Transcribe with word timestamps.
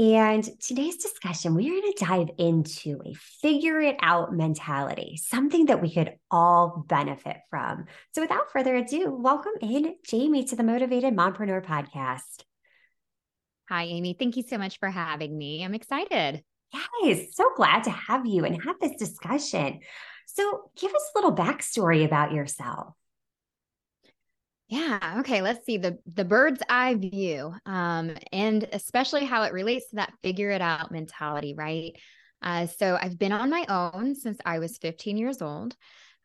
And 0.00 0.48
today's 0.60 0.96
discussion, 0.96 1.54
we 1.54 1.68
are 1.68 1.78
going 1.78 1.92
to 1.92 2.04
dive 2.06 2.30
into 2.38 3.02
a 3.04 3.12
figure 3.12 3.78
it 3.82 3.96
out 4.00 4.32
mentality, 4.32 5.20
something 5.22 5.66
that 5.66 5.82
we 5.82 5.92
could 5.92 6.14
all 6.30 6.86
benefit 6.88 7.36
from. 7.50 7.84
So, 8.14 8.22
without 8.22 8.50
further 8.50 8.74
ado, 8.74 9.14
welcome 9.14 9.52
in 9.60 9.96
Jamie 10.06 10.44
to 10.44 10.56
the 10.56 10.62
Motivated 10.62 11.14
Mompreneur 11.14 11.62
podcast. 11.62 12.44
Hi, 13.68 13.84
Amy. 13.84 14.16
Thank 14.18 14.38
you 14.38 14.42
so 14.42 14.56
much 14.56 14.78
for 14.78 14.88
having 14.88 15.36
me. 15.36 15.62
I'm 15.62 15.74
excited. 15.74 16.44
Yes, 17.02 17.34
so 17.34 17.50
glad 17.54 17.84
to 17.84 17.90
have 17.90 18.24
you 18.24 18.46
and 18.46 18.56
have 18.64 18.76
this 18.80 18.96
discussion. 18.96 19.80
So, 20.24 20.70
give 20.80 20.94
us 20.94 21.10
a 21.14 21.18
little 21.18 21.36
backstory 21.36 22.06
about 22.06 22.32
yourself. 22.32 22.94
Yeah. 24.70 25.16
Okay. 25.18 25.42
Let's 25.42 25.66
see 25.66 25.78
the 25.78 25.98
the 26.06 26.24
bird's 26.24 26.62
eye 26.68 26.94
view, 26.94 27.52
um, 27.66 28.14
and 28.32 28.68
especially 28.72 29.24
how 29.24 29.42
it 29.42 29.52
relates 29.52 29.90
to 29.90 29.96
that 29.96 30.12
figure 30.22 30.50
it 30.50 30.62
out 30.62 30.92
mentality, 30.92 31.54
right? 31.54 31.92
Uh, 32.40 32.66
so 32.68 32.96
I've 32.98 33.18
been 33.18 33.32
on 33.32 33.50
my 33.50 33.66
own 33.68 34.14
since 34.14 34.38
I 34.46 34.60
was 34.60 34.78
15 34.78 35.16
years 35.18 35.42
old, 35.42 35.74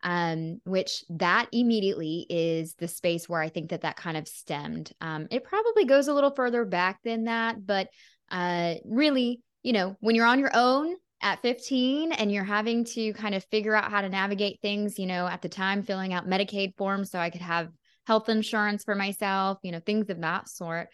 um, 0.04 0.60
which 0.64 1.02
that 1.10 1.48
immediately 1.50 2.24
is 2.30 2.74
the 2.74 2.86
space 2.86 3.28
where 3.28 3.40
I 3.42 3.48
think 3.48 3.70
that 3.70 3.80
that 3.80 3.96
kind 3.96 4.16
of 4.16 4.28
stemmed. 4.28 4.92
Um, 5.00 5.26
it 5.32 5.42
probably 5.42 5.84
goes 5.84 6.06
a 6.06 6.14
little 6.14 6.30
further 6.34 6.64
back 6.64 7.00
than 7.02 7.24
that, 7.24 7.66
but 7.66 7.88
uh, 8.30 8.74
really, 8.84 9.42
you 9.64 9.72
know, 9.72 9.96
when 9.98 10.14
you're 10.14 10.24
on 10.24 10.38
your 10.38 10.52
own, 10.54 10.94
at 11.22 11.40
15 11.40 12.12
and 12.12 12.30
you're 12.30 12.44
having 12.44 12.84
to 12.84 13.14
kind 13.14 13.34
of 13.34 13.42
figure 13.46 13.74
out 13.74 13.90
how 13.90 14.02
to 14.02 14.08
navigate 14.08 14.60
things, 14.60 14.98
you 14.98 15.06
know, 15.06 15.26
at 15.26 15.40
the 15.40 15.48
time 15.48 15.82
filling 15.82 16.12
out 16.12 16.28
Medicaid 16.28 16.76
forms 16.76 17.10
so 17.10 17.18
I 17.18 17.30
could 17.30 17.40
have 17.40 17.70
health 18.06 18.28
insurance 18.28 18.84
for 18.84 18.94
myself, 18.94 19.58
you 19.62 19.72
know, 19.72 19.80
things 19.80 20.08
of 20.10 20.20
that 20.20 20.48
sort. 20.48 20.88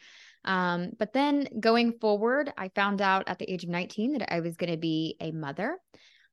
Um, 0.44 0.90
but 0.98 1.12
then 1.12 1.46
going 1.60 1.98
forward, 2.00 2.52
I 2.56 2.70
found 2.74 3.00
out 3.00 3.28
at 3.28 3.38
the 3.38 3.50
age 3.50 3.64
of 3.64 3.70
19 3.70 4.18
that 4.18 4.32
I 4.32 4.40
was 4.40 4.56
going 4.56 4.72
to 4.72 4.78
be 4.78 5.16
a 5.20 5.30
mother. 5.30 5.78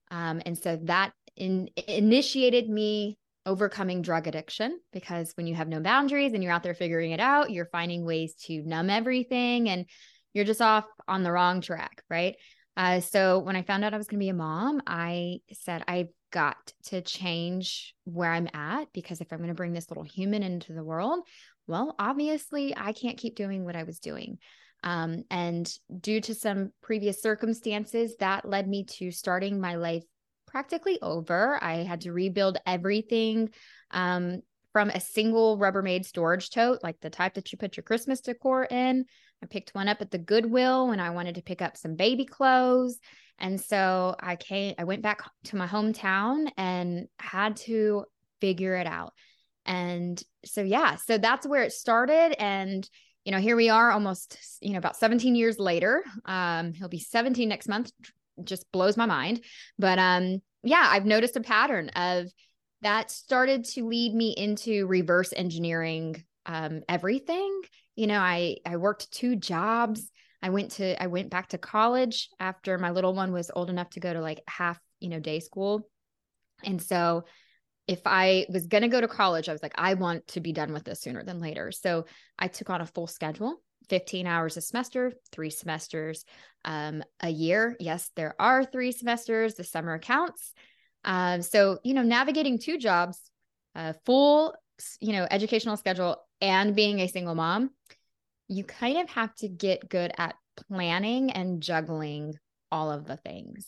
Um, 0.10 0.42
and 0.46 0.58
so 0.58 0.80
that 0.84 1.14
in, 1.36 1.70
initiated 1.88 2.70
me 2.70 3.18
overcoming 3.46 4.02
drug 4.02 4.28
addiction 4.28 4.80
because 4.92 5.32
when 5.36 5.48
you 5.48 5.56
have 5.56 5.68
no 5.68 5.80
boundaries 5.80 6.34
and 6.34 6.44
you're 6.44 6.52
out 6.52 6.64
there 6.64 6.74
figuring 6.74 7.12
it 7.12 7.20
out, 7.20 7.52
you're 7.52 7.66
finding 7.66 8.06
ways 8.06 8.36
to 8.46 8.62
numb 8.64 8.90
everything 8.90 9.70
and 9.70 9.86
you're 10.34 10.46
just 10.46 10.62
off 10.62 10.86
on 11.08 11.24
the 11.24 11.32
wrong 11.32 11.62
track, 11.62 12.04
right? 12.10 12.36
Uh, 12.78 13.00
so 13.00 13.40
when 13.40 13.56
I 13.56 13.64
found 13.64 13.84
out 13.84 13.94
I 13.94 13.98
was 13.98 14.08
going 14.08 14.20
to 14.20 14.24
be 14.24 14.30
a 14.30 14.34
mom, 14.34 14.82
I 14.88 15.40
said, 15.54 15.84
I've 15.88 16.10
got 16.32 16.74
to 16.86 17.02
change 17.02 17.94
where 18.06 18.32
I'm 18.32 18.50
at 18.54 18.92
because 18.94 19.22
if 19.22 19.32
I'm 19.32 19.40
going 19.40 19.50
to 19.50 19.56
bring 19.56 19.74
this 19.74 19.90
little 19.90 20.04
human 20.04 20.44
into 20.44 20.74
the 20.74 20.84
world, 20.84 21.20
well, 21.68 21.96
obviously 22.00 22.74
I 22.76 22.94
can't 22.94 23.18
keep 23.18 23.36
doing 23.36 23.66
what 23.66 23.76
I 23.76 23.84
was 23.84 24.00
doing. 24.00 24.40
Um, 24.84 25.24
and 25.30 25.72
due 26.00 26.22
to 26.22 26.34
some 26.34 26.72
previous 26.82 27.22
circumstances, 27.22 28.16
that 28.20 28.48
led 28.48 28.68
me 28.68 28.86
to 28.86 29.12
starting 29.12 29.60
my 29.60 29.76
life 29.76 30.04
practically 30.48 31.00
over. 31.02 31.62
I 31.62 31.84
had 31.84 32.02
to 32.02 32.14
rebuild 32.14 32.58
everything 32.66 33.50
um, 33.92 34.42
from 34.74 34.90
a 34.90 35.00
single 35.00 35.58
Rubbermaid 35.58 36.06
storage 36.06 36.50
tote, 36.50 36.80
like 36.84 37.00
the 37.02 37.10
type 37.10 37.36
that 37.36 37.52
you 37.52 37.58
put 37.58 37.78
your 37.78 37.84
Christmas 37.84 38.22
decor 38.22 38.64
in. 38.66 39.06
I 39.44 39.46
picked 39.46 39.76
one 39.76 39.88
up 39.88 40.02
at 40.02 40.12
the 40.12 40.18
Goodwill 40.18 40.88
when 40.88 41.00
I 41.00 41.12
wanted 41.12 41.36
to 41.36 41.42
pick 41.42 41.62
up 41.62 41.78
some 41.78 41.96
baby 41.96 42.26
clothes. 42.26 43.00
And 43.40 43.60
so 43.60 44.16
I 44.20 44.36
came, 44.36 44.76
I 44.78 44.84
went 44.84 45.02
back 45.02 45.22
to 45.46 45.56
my 45.56 45.68
hometown 45.68 46.50
and 46.58 47.08
had 47.20 47.58
to 47.58 48.06
figure 48.42 48.76
it 48.76 48.88
out. 48.88 49.14
And 49.66 50.22
so, 50.46 50.62
yeah, 50.62 50.96
so 50.96 51.18
that's 51.18 51.48
where 51.48 51.64
it 51.64 51.72
started. 51.72 52.36
And, 52.42 52.88
you 53.24 53.32
know, 53.32 53.40
here 53.40 53.56
we 53.56 53.70
are 53.70 53.92
almost, 53.92 54.38
you 54.62 54.72
know, 54.72 54.78
about 54.78 54.98
17 54.98 55.36
years 55.36 55.60
later. 55.60 56.04
Um, 56.26 56.74
he'll 56.74 56.88
be 56.88 57.00
17 57.00 57.48
next 57.48 57.68
month, 57.68 57.92
just 58.44 58.72
blows 58.72 58.98
my 58.98 59.06
mind. 59.06 59.44
But 59.78 60.00
um, 60.00 60.42
yeah, 60.64 60.88
I've 60.90 61.06
noticed 61.06 61.36
a 61.36 61.42
pattern 61.42 61.90
of 61.90 62.28
that 62.82 63.12
started 63.12 63.66
to 63.66 63.86
lead 63.86 64.14
me 64.14 64.34
into 64.38 64.88
reverse 64.88 65.34
engineering 65.36 66.24
um, 66.46 66.82
everything. 66.88 67.62
You 67.96 68.08
know, 68.08 68.20
I 68.20 68.58
I 68.66 68.78
worked 68.78 69.12
two 69.12 69.36
jobs. 69.36 70.10
I 70.42 70.50
went 70.50 70.72
to 70.72 71.02
I 71.02 71.08
went 71.08 71.30
back 71.30 71.50
to 71.50 71.58
college 71.58 72.30
after 72.40 72.78
my 72.78 72.92
little 72.92 73.14
one 73.14 73.32
was 73.32 73.52
old 73.54 73.70
enough 73.70 73.90
to 73.92 74.00
go 74.00 74.14
to 74.14 74.22
like 74.22 74.42
half, 74.48 74.80
you 75.00 75.10
know, 75.10 75.20
day 75.20 75.40
school. 75.40 75.88
And 76.64 76.82
so 76.82 77.26
if 77.88 78.02
I 78.06 78.46
was 78.50 78.68
going 78.68 78.84
to 78.84 78.88
go 78.88 79.02
to 79.02 79.08
college, 79.08 79.50
I 79.50 79.52
was 79.52 79.64
like 79.64 79.76
I 79.76 79.96
want 79.96 80.28
to 80.30 80.40
be 80.40 80.54
done 80.54 80.74
with 80.74 80.86
this 80.86 81.02
sooner 81.02 81.24
than 81.24 81.40
later. 81.40 81.72
So 81.72 82.06
I 82.38 82.48
took 82.48 82.70
on 82.70 82.82
a 82.82 82.86
full 82.86 83.08
schedule. 83.08 83.62
15 83.88 84.28
hours 84.28 84.56
a 84.56 84.62
semester, 84.62 85.12
three 85.32 85.50
semesters 85.50 86.24
um, 86.64 87.04
a 87.22 87.30
year. 87.30 87.76
Yes, 87.80 88.12
there 88.16 88.36
are 88.40 88.64
three 88.64 88.92
semesters. 88.92 89.56
The 89.56 89.64
summer 89.64 89.98
counts. 89.98 90.54
Um, 91.04 91.42
so, 91.42 91.80
you 91.84 91.94
know, 91.94 92.04
navigating 92.04 92.60
two 92.60 92.78
jobs, 92.78 93.20
a 93.76 93.96
full, 94.06 94.54
you 95.00 95.14
know, 95.14 95.28
educational 95.30 95.78
schedule 95.78 96.18
and 96.42 96.76
being 96.76 97.00
a 97.00 97.08
single 97.08 97.36
mom, 97.36 97.72
you 98.50 98.64
kind 98.64 98.98
of 98.98 99.10
have 99.12 99.34
to 99.36 99.48
get 99.48 99.90
good 99.90 100.12
at 100.18 100.36
planning 100.68 101.32
and 101.32 101.62
juggling 101.62 102.34
all 102.72 102.92
of 102.92 103.06
the 103.06 103.18
things 103.18 103.68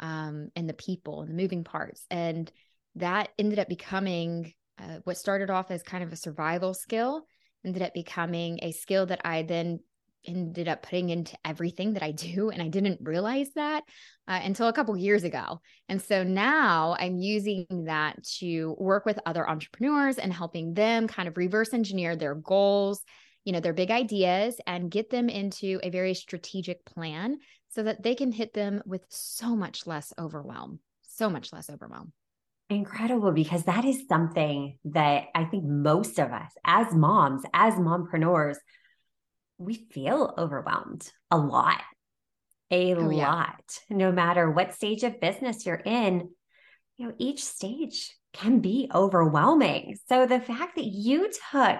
um, 0.00 0.50
and 0.54 0.68
the 0.68 0.74
people 0.74 1.22
and 1.22 1.30
the 1.30 1.34
moving 1.42 1.64
parts. 1.64 2.04
And 2.10 2.50
that 2.96 3.28
ended 3.38 3.58
up 3.58 3.68
becoming 3.68 4.52
uh, 4.78 4.98
what 5.04 5.16
started 5.16 5.48
off 5.48 5.70
as 5.70 5.82
kind 5.82 6.04
of 6.04 6.12
a 6.12 6.16
survival 6.16 6.74
skill, 6.74 7.22
ended 7.64 7.82
up 7.82 7.94
becoming 7.94 8.58
a 8.62 8.72
skill 8.72 9.06
that 9.06 9.22
I 9.24 9.42
then 9.42 9.80
ended 10.26 10.66
up 10.66 10.82
putting 10.82 11.10
into 11.10 11.36
everything 11.44 11.92
that 11.92 12.02
I 12.02 12.10
do. 12.10 12.50
And 12.56 12.60
I 12.60 12.68
didn't 12.68 13.00
realize 13.02 13.48
that 13.54 13.84
uh, 14.26 14.40
until 14.42 14.68
a 14.68 14.72
couple 14.72 14.96
years 14.96 15.24
ago. 15.24 15.60
And 15.88 16.02
so 16.02 16.24
now 16.24 16.96
I'm 16.98 17.18
using 17.18 17.66
that 17.86 18.22
to 18.38 18.74
work 18.78 19.06
with 19.06 19.20
other 19.24 19.48
entrepreneurs 19.48 20.18
and 20.18 20.32
helping 20.32 20.74
them 20.74 21.06
kind 21.06 21.28
of 21.28 21.36
reverse 21.36 21.72
engineer 21.72 22.16
their 22.16 22.34
goals, 22.34 23.02
you 23.46 23.52
know, 23.52 23.60
their 23.60 23.72
big 23.72 23.92
ideas 23.92 24.56
and 24.66 24.90
get 24.90 25.08
them 25.08 25.28
into 25.28 25.78
a 25.82 25.88
very 25.88 26.14
strategic 26.14 26.84
plan 26.84 27.38
so 27.68 27.84
that 27.84 28.02
they 28.02 28.16
can 28.16 28.32
hit 28.32 28.52
them 28.52 28.82
with 28.84 29.06
so 29.08 29.54
much 29.54 29.86
less 29.86 30.12
overwhelm, 30.18 30.80
so 31.02 31.30
much 31.30 31.52
less 31.52 31.70
overwhelm. 31.70 32.12
Incredible, 32.68 33.30
because 33.30 33.62
that 33.64 33.84
is 33.84 34.08
something 34.08 34.76
that 34.86 35.26
I 35.32 35.44
think 35.44 35.62
most 35.64 36.18
of 36.18 36.32
us, 36.32 36.50
as 36.64 36.92
moms, 36.92 37.44
as 37.54 37.74
mompreneurs, 37.74 38.56
we 39.58 39.74
feel 39.92 40.34
overwhelmed 40.36 41.08
a 41.30 41.38
lot, 41.38 41.82
a 42.72 42.94
oh, 42.94 42.98
lot, 42.98 43.62
yeah. 43.88 43.96
no 43.96 44.10
matter 44.10 44.50
what 44.50 44.74
stage 44.74 45.04
of 45.04 45.20
business 45.20 45.64
you're 45.64 45.76
in. 45.76 46.30
You 46.96 47.08
know, 47.08 47.14
each 47.18 47.44
stage 47.44 48.12
can 48.32 48.58
be 48.58 48.90
overwhelming. 48.92 49.96
So 50.08 50.26
the 50.26 50.40
fact 50.40 50.74
that 50.74 50.84
you 50.86 51.30
took 51.52 51.78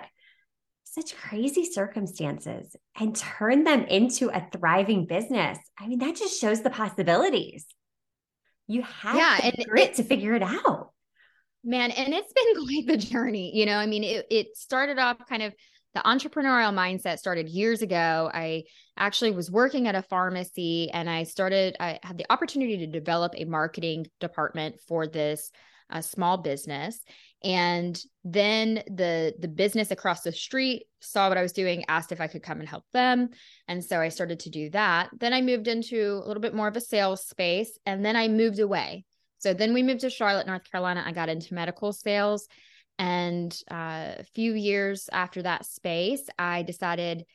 such 0.96 1.14
crazy 1.16 1.64
circumstances 1.64 2.74
and 2.98 3.14
turn 3.14 3.64
them 3.64 3.84
into 3.84 4.30
a 4.30 4.46
thriving 4.50 5.04
business, 5.04 5.58
I 5.78 5.86
mean, 5.86 5.98
that 5.98 6.16
just 6.16 6.40
shows 6.40 6.62
the 6.62 6.70
possibilities. 6.70 7.66
You 8.66 8.82
have 8.82 9.14
yeah, 9.14 9.50
the 9.50 9.64
grit 9.64 9.90
it, 9.90 9.94
to 9.96 10.04
figure 10.04 10.34
it 10.34 10.42
out. 10.42 10.90
Man, 11.62 11.90
and 11.90 12.14
it's 12.14 12.32
been 12.32 12.64
quite 12.66 12.86
the 12.86 12.96
journey. 12.96 13.54
You 13.54 13.66
know, 13.66 13.76
I 13.76 13.86
mean, 13.86 14.04
it, 14.04 14.26
it 14.30 14.56
started 14.56 14.98
off 14.98 15.18
kind 15.28 15.42
of 15.42 15.52
the 15.94 16.00
entrepreneurial 16.00 16.74
mindset 16.74 17.18
started 17.18 17.48
years 17.48 17.82
ago. 17.82 18.30
I 18.32 18.64
actually 18.96 19.32
was 19.32 19.50
working 19.50 19.88
at 19.88 19.94
a 19.94 20.02
pharmacy 20.02 20.90
and 20.90 21.08
I 21.08 21.24
started, 21.24 21.76
I 21.78 22.00
had 22.02 22.18
the 22.18 22.26
opportunity 22.30 22.78
to 22.78 22.86
develop 22.86 23.32
a 23.36 23.44
marketing 23.44 24.06
department 24.18 24.76
for 24.88 25.06
this 25.06 25.50
uh, 25.90 26.00
small 26.00 26.38
business. 26.38 27.00
And 27.44 28.00
then 28.24 28.82
the 28.86 29.34
the 29.38 29.48
business 29.48 29.90
across 29.90 30.22
the 30.22 30.32
street 30.32 30.86
saw 31.00 31.28
what 31.28 31.38
I 31.38 31.42
was 31.42 31.52
doing, 31.52 31.84
asked 31.88 32.12
if 32.12 32.20
I 32.20 32.26
could 32.26 32.42
come 32.42 32.60
and 32.60 32.68
help 32.68 32.84
them. 32.92 33.28
And 33.68 33.84
so 33.84 34.00
I 34.00 34.08
started 34.08 34.40
to 34.40 34.50
do 34.50 34.70
that. 34.70 35.10
Then 35.18 35.32
I 35.32 35.42
moved 35.42 35.68
into 35.68 36.20
a 36.24 36.26
little 36.26 36.40
bit 36.40 36.54
more 36.54 36.68
of 36.68 36.76
a 36.76 36.80
sales 36.80 37.26
space 37.26 37.78
and 37.86 38.04
then 38.04 38.16
I 38.16 38.28
moved 38.28 38.58
away. 38.58 39.04
So 39.38 39.54
then 39.54 39.74
we 39.74 39.82
moved 39.82 40.00
to 40.00 40.10
Charlotte, 40.10 40.46
North 40.46 40.68
Carolina. 40.70 41.04
I 41.06 41.12
got 41.12 41.28
into 41.28 41.54
medical 41.54 41.92
sales 41.92 42.48
and 42.98 43.52
uh, 43.70 44.14
a 44.18 44.24
few 44.34 44.54
years 44.54 45.08
after 45.12 45.42
that 45.42 45.66
space, 45.66 46.28
I 46.38 46.62
decided 46.62 47.26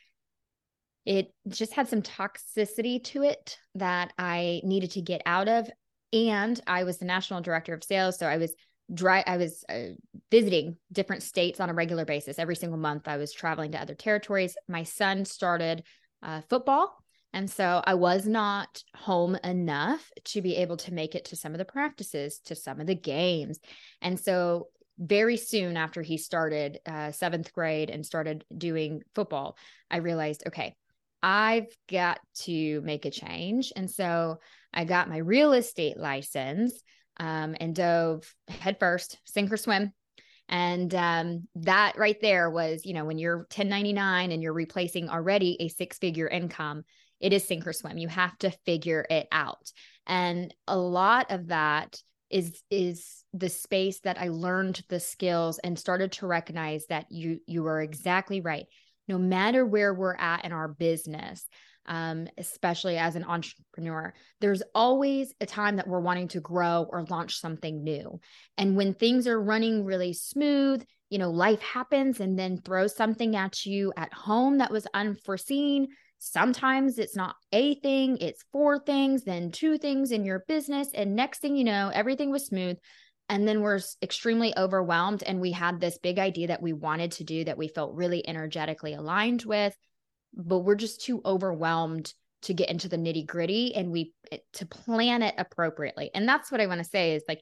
it 1.06 1.34
just 1.48 1.74
had 1.74 1.88
some 1.88 2.02
toxicity 2.02 3.04
to 3.06 3.24
it 3.24 3.58
that 3.76 4.14
I 4.18 4.62
needed 4.64 4.92
to 4.92 5.02
get 5.02 5.22
out 5.26 5.48
of. 5.48 5.70
And 6.14 6.60
I 6.68 6.84
was 6.84 6.98
the 6.98 7.06
national 7.06 7.42
director 7.42 7.74
of 7.74 7.84
sales. 7.84 8.18
So 8.18 8.28
I 8.28 8.38
was 8.38 8.54
dry 8.94 9.24
i 9.26 9.38
was 9.38 9.64
uh, 9.70 9.94
visiting 10.32 10.76
different 10.92 11.24
states 11.24 11.62
on 11.62 11.70
a 11.70 11.74
regular 11.74 12.04
basis 12.04 12.38
every 12.38 12.58
single 12.58 12.78
month 12.78 13.08
i 13.08 13.16
was 13.16 13.32
traveling 13.32 13.72
to 13.72 13.80
other 13.80 13.96
territories 13.96 14.58
my 14.68 14.84
son 14.84 15.24
started 15.24 15.82
uh, 16.24 16.42
football 16.50 17.02
and 17.34 17.50
so 17.50 17.82
I 17.86 17.94
was 17.94 18.28
not 18.28 18.84
home 18.96 19.38
enough 19.44 20.12
to 20.26 20.42
be 20.42 20.58
able 20.58 20.78
to 20.78 20.94
make 20.94 21.16
it 21.16 21.26
to 21.26 21.36
some 21.36 21.54
of 21.54 21.60
the 21.60 21.66
practices, 21.66 22.40
to 22.46 22.56
some 22.56 22.82
of 22.82 22.88
the 22.88 22.96
games. 22.96 23.60
And 24.02 24.20
so 24.20 24.68
very 25.00 25.38
soon 25.38 25.78
after 25.78 26.02
he 26.02 26.18
started 26.18 26.80
uh, 26.86 27.12
seventh 27.12 27.54
grade 27.54 27.90
and 27.90 28.06
started 28.06 28.44
doing 28.56 29.02
football, 29.16 29.58
I 29.90 29.98
realized, 29.98 30.44
okay, 30.48 30.76
I've 31.24 31.68
got 31.90 32.20
to 32.44 32.82
make 32.82 33.06
a 33.06 33.12
change. 33.12 33.72
And 33.76 33.90
so 33.90 34.40
I 34.74 34.86
got 34.86 35.10
my 35.10 35.18
real 35.18 35.54
estate 35.54 35.98
license 35.98 36.82
um, 37.18 37.56
and 37.60 37.76
dove 37.76 38.34
headfirst, 38.48 39.18
sink 39.26 39.52
or 39.52 39.58
swim. 39.58 39.94
And 40.50 40.94
um, 40.96 41.48
that 41.56 41.98
right 41.98 42.18
there 42.22 42.50
was, 42.50 42.86
you 42.86 42.94
know, 42.94 43.06
when 43.06 43.18
you're 43.18 43.38
1099 43.38 44.32
and 44.32 44.44
you're 44.44 44.54
replacing 44.54 45.10
already 45.10 45.58
a 45.60 45.70
six 45.70 45.98
figure 45.98 46.28
income, 46.28 46.84
it 47.20 47.34
is 47.34 47.46
sink 47.46 47.66
or 47.68 47.74
swim. 47.74 47.98
You 47.98 48.08
have 48.10 48.38
to 48.40 48.52
figure 48.66 49.06
it 49.10 49.28
out. 49.32 49.72
And 50.08 50.54
a 50.68 50.78
lot 50.78 51.32
of 51.32 51.48
that 51.48 52.02
is 52.30 52.62
is 52.70 53.24
the 53.34 53.50
space 53.50 54.00
that 54.00 54.20
I 54.20 54.30
learned 54.30 54.82
the 54.90 55.00
skills 55.00 55.60
and 55.60 55.78
started 55.78 56.14
to 56.14 56.28
recognize 56.28 56.86
that 56.88 57.06
you 57.10 57.40
you 57.46 57.66
are 57.68 57.82
exactly 57.82 58.42
right. 58.42 58.66
No 59.08 59.18
matter 59.18 59.66
where 59.66 59.94
we're 59.94 60.16
at 60.16 60.46
in 60.46 60.52
our 60.52 60.68
business, 60.68 61.46
um, 61.86 62.28
especially 62.38 62.98
as 62.98 63.16
an 63.16 63.24
entrepreneur, 63.24 64.14
there's 64.40 64.64
always 64.76 65.34
a 65.42 65.46
time 65.46 65.78
that 65.78 65.88
we're 65.88 66.00
wanting 66.00 66.28
to 66.30 66.40
grow 66.40 66.88
or 66.90 67.06
launch 67.10 67.40
something 67.40 67.84
new. 67.84 68.20
And 68.58 68.76
when 68.76 68.94
things 68.94 69.28
are 69.28 69.42
running 69.42 69.84
really 69.84 70.14
smooth, 70.14 70.86
you 71.10 71.18
know, 71.18 71.32
life 71.32 71.62
happens 71.62 72.20
and 72.20 72.38
then 72.38 72.58
throws 72.58 72.96
something 72.96 73.36
at 73.36 73.66
you 73.66 73.92
at 73.98 74.14
home 74.14 74.60
that 74.60 74.72
was 74.72 74.88
unforeseen 74.94 75.88
Sometimes 76.24 77.00
it's 77.00 77.16
not 77.16 77.36
a 77.52 77.74
thing, 77.80 78.20
it's 78.22 78.46
four 78.52 78.78
things, 78.78 79.24
then 79.24 79.50
two 79.50 79.80
things 79.80 80.12
in 80.12 80.24
your 80.24 80.46
business. 80.48 80.90
And 80.94 81.16
next 81.16 81.40
thing 81.40 81.56
you 81.56 81.64
know, 81.64 81.90
everything 81.92 82.30
was 82.30 82.46
smooth. 82.46 82.78
And 83.32 83.48
then 83.48 83.62
we're 83.62 83.80
extremely 84.02 84.54
overwhelmed. 84.58 85.24
And 85.24 85.40
we 85.40 85.54
had 85.54 85.80
this 85.80 85.98
big 85.98 86.20
idea 86.20 86.48
that 86.48 86.62
we 86.62 86.74
wanted 86.74 87.14
to 87.14 87.24
do 87.24 87.46
that 87.46 87.58
we 87.58 87.70
felt 87.70 87.96
really 87.96 88.28
energetically 88.28 88.94
aligned 88.94 89.44
with, 89.44 89.74
but 90.34 90.60
we're 90.60 90.76
just 90.76 91.06
too 91.06 91.22
overwhelmed 91.24 92.14
to 92.42 92.54
get 92.54 92.70
into 92.70 92.90
the 92.90 92.98
nitty 92.98 93.26
gritty 93.26 93.74
and 93.74 93.90
we 93.90 94.14
eh, 94.34 94.40
to 94.54 94.66
plan 94.66 95.22
it 95.22 95.34
appropriately. 95.38 96.12
And 96.14 96.28
that's 96.28 96.52
what 96.52 96.60
I 96.60 96.68
want 96.68 96.80
to 96.80 96.90
say 96.90 97.16
is 97.16 97.24
like 97.26 97.42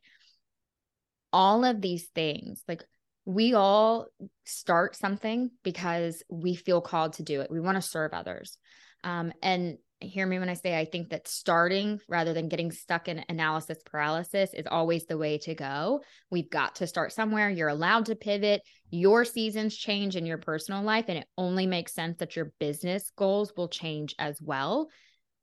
all 1.33 1.65
of 1.65 1.81
these 1.81 2.06
things, 2.13 2.62
like 2.68 2.83
we 3.25 3.56
all 3.56 4.09
start 4.45 4.95
something 4.95 5.50
because 5.63 6.21
we 6.30 6.53
feel 6.53 6.81
called 6.81 7.13
to 7.13 7.24
do 7.24 7.41
it. 7.41 7.50
We 7.50 7.62
want 7.62 7.77
to 7.77 7.81
serve 7.81 8.13
others. 8.13 8.59
Um, 9.03 9.33
and 9.41 9.80
hear 10.01 10.25
me 10.25 10.40
when 10.40 10.50
I 10.50 10.54
say 10.54 10.78
I 10.78 10.86
think 10.86 11.10
that 11.10 11.28
starting 11.28 12.00
rather 12.07 12.34
than 12.34 12.48
getting 12.48 12.72
stuck 12.72 13.07
in 13.07 13.24
analysis 13.28 13.80
paralysis 13.86 14.54
is 14.54 14.66
always 14.69 15.06
the 15.06 15.18
way 15.18 15.38
to 15.40 15.56
go. 15.56 16.01
We've 16.31 16.50
got 16.50 16.75
to 16.75 16.88
start 16.88 17.12
somewhere. 17.12 17.50
You're 17.50 17.68
allowed 17.68 18.06
to 18.06 18.16
pivot. 18.16 18.62
Your 18.90 19.25
seasons 19.25 19.75
change 19.75 20.16
in 20.16 20.25
your 20.25 20.38
personal 20.38 20.84
life, 20.84 21.06
and 21.07 21.18
it 21.18 21.28
only 21.38 21.68
makes 21.68 21.94
sense 21.94 22.18
that 22.18 22.36
your 22.36 22.54
business 22.60 23.12
goals 23.16 23.54
will 23.57 23.68
change 23.68 24.16
as 24.18 24.40
well. 24.42 24.88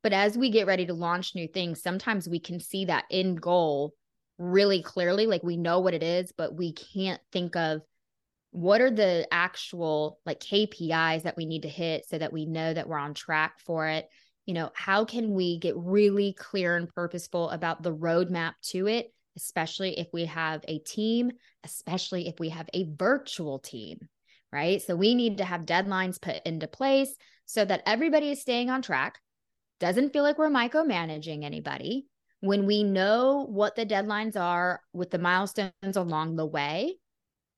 But 0.02 0.12
as 0.12 0.38
we 0.38 0.50
get 0.50 0.66
ready 0.66 0.86
to 0.86 0.94
launch 0.94 1.34
new 1.34 1.48
things, 1.48 1.82
sometimes 1.82 2.28
we 2.28 2.40
can 2.40 2.60
see 2.60 2.86
that 2.86 3.04
end 3.10 3.40
goal 3.40 3.92
really 4.38 4.82
clearly 4.82 5.26
like 5.26 5.42
we 5.42 5.56
know 5.56 5.80
what 5.80 5.94
it 5.94 6.02
is 6.02 6.30
but 6.36 6.54
we 6.54 6.72
can't 6.72 7.20
think 7.32 7.56
of 7.56 7.80
what 8.50 8.80
are 8.80 8.90
the 8.90 9.26
actual 9.30 10.18
like 10.24 10.40
KPIs 10.40 11.22
that 11.22 11.36
we 11.36 11.46
need 11.46 11.62
to 11.62 11.68
hit 11.68 12.06
so 12.06 12.18
that 12.18 12.32
we 12.32 12.46
know 12.46 12.72
that 12.72 12.88
we're 12.88 12.98
on 12.98 13.14
track 13.14 13.58
for 13.60 13.86
it 13.88 14.08
you 14.46 14.54
know 14.54 14.70
how 14.74 15.04
can 15.04 15.34
we 15.34 15.58
get 15.58 15.76
really 15.76 16.32
clear 16.32 16.76
and 16.76 16.88
purposeful 16.94 17.50
about 17.50 17.82
the 17.82 17.94
roadmap 17.94 18.54
to 18.62 18.86
it 18.86 19.12
especially 19.36 19.98
if 19.98 20.08
we 20.12 20.24
have 20.24 20.64
a 20.66 20.78
team 20.78 21.30
especially 21.64 22.26
if 22.26 22.40
we 22.40 22.48
have 22.48 22.68
a 22.72 22.90
virtual 22.96 23.58
team 23.58 23.98
right? 24.52 24.80
So 24.82 24.96
we 24.96 25.14
need 25.14 25.38
to 25.38 25.44
have 25.44 25.62
deadlines 25.62 26.20
put 26.20 26.40
into 26.46 26.66
place 26.66 27.14
so 27.44 27.64
that 27.64 27.82
everybody 27.86 28.30
is 28.30 28.40
staying 28.40 28.70
on 28.70 28.82
track 28.82 29.20
doesn't 29.80 30.12
feel 30.12 30.22
like 30.22 30.38
we're 30.38 30.48
micromanaging 30.48 31.44
anybody. 31.44 32.06
When 32.40 32.66
we 32.66 32.82
know 32.82 33.46
what 33.48 33.76
the 33.76 33.86
deadlines 33.86 34.36
are 34.36 34.80
with 34.92 35.10
the 35.10 35.18
milestones 35.18 35.72
along 35.82 36.36
the 36.36 36.46
way, 36.46 36.96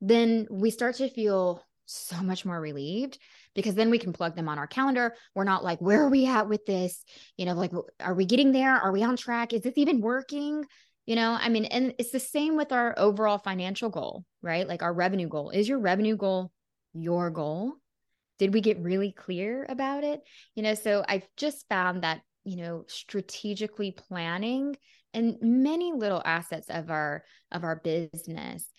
then 0.00 0.46
we 0.50 0.70
start 0.70 0.96
to 0.96 1.08
feel 1.08 1.62
so 1.86 2.16
much 2.22 2.44
more 2.44 2.60
relieved 2.60 3.18
because 3.58 3.74
then 3.74 3.90
we 3.90 3.98
can 3.98 4.12
plug 4.12 4.36
them 4.36 4.48
on 4.48 4.56
our 4.56 4.68
calendar. 4.68 5.16
We're 5.34 5.42
not 5.42 5.64
like, 5.64 5.80
where 5.80 6.04
are 6.04 6.08
we 6.08 6.26
at 6.26 6.48
with 6.48 6.64
this? 6.64 7.02
You 7.36 7.44
know, 7.44 7.54
like, 7.54 7.72
are 7.98 8.14
we 8.14 8.24
getting 8.24 8.52
there? 8.52 8.72
Are 8.72 8.92
we 8.92 9.02
on 9.02 9.16
track? 9.16 9.52
Is 9.52 9.62
this 9.62 9.76
even 9.76 10.00
working? 10.00 10.64
You 11.06 11.16
know, 11.16 11.36
I 11.40 11.48
mean, 11.48 11.64
and 11.64 11.92
it's 11.98 12.12
the 12.12 12.20
same 12.20 12.56
with 12.56 12.70
our 12.70 12.94
overall 12.96 13.38
financial 13.38 13.90
goal, 13.90 14.24
right? 14.42 14.68
Like 14.68 14.84
our 14.84 14.94
revenue 14.94 15.26
goal. 15.26 15.50
Is 15.50 15.68
your 15.68 15.80
revenue 15.80 16.16
goal 16.16 16.52
your 16.92 17.30
goal? 17.30 17.72
Did 18.38 18.54
we 18.54 18.60
get 18.60 18.78
really 18.78 19.10
clear 19.10 19.66
about 19.68 20.04
it? 20.04 20.20
You 20.54 20.62
know, 20.62 20.74
so 20.74 21.04
I've 21.08 21.26
just 21.36 21.68
found 21.68 22.04
that 22.04 22.20
you 22.44 22.58
know 22.58 22.84
strategically 22.86 23.90
planning 23.90 24.76
and 25.12 25.36
many 25.40 25.92
little 25.92 26.22
assets 26.24 26.68
of 26.70 26.90
our 26.90 27.24
of 27.50 27.64
our 27.64 27.80
business 27.82 28.70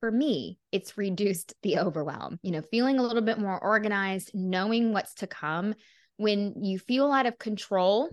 for 0.00 0.10
me 0.10 0.58
it's 0.72 0.98
reduced 0.98 1.54
the 1.62 1.78
overwhelm 1.78 2.38
you 2.42 2.50
know 2.50 2.62
feeling 2.62 2.98
a 2.98 3.02
little 3.02 3.22
bit 3.22 3.38
more 3.38 3.62
organized 3.62 4.30
knowing 4.34 4.92
what's 4.92 5.14
to 5.14 5.26
come. 5.26 5.74
When 6.16 6.62
you 6.62 6.78
feel 6.78 7.10
out 7.12 7.26
of 7.26 7.38
control 7.38 8.08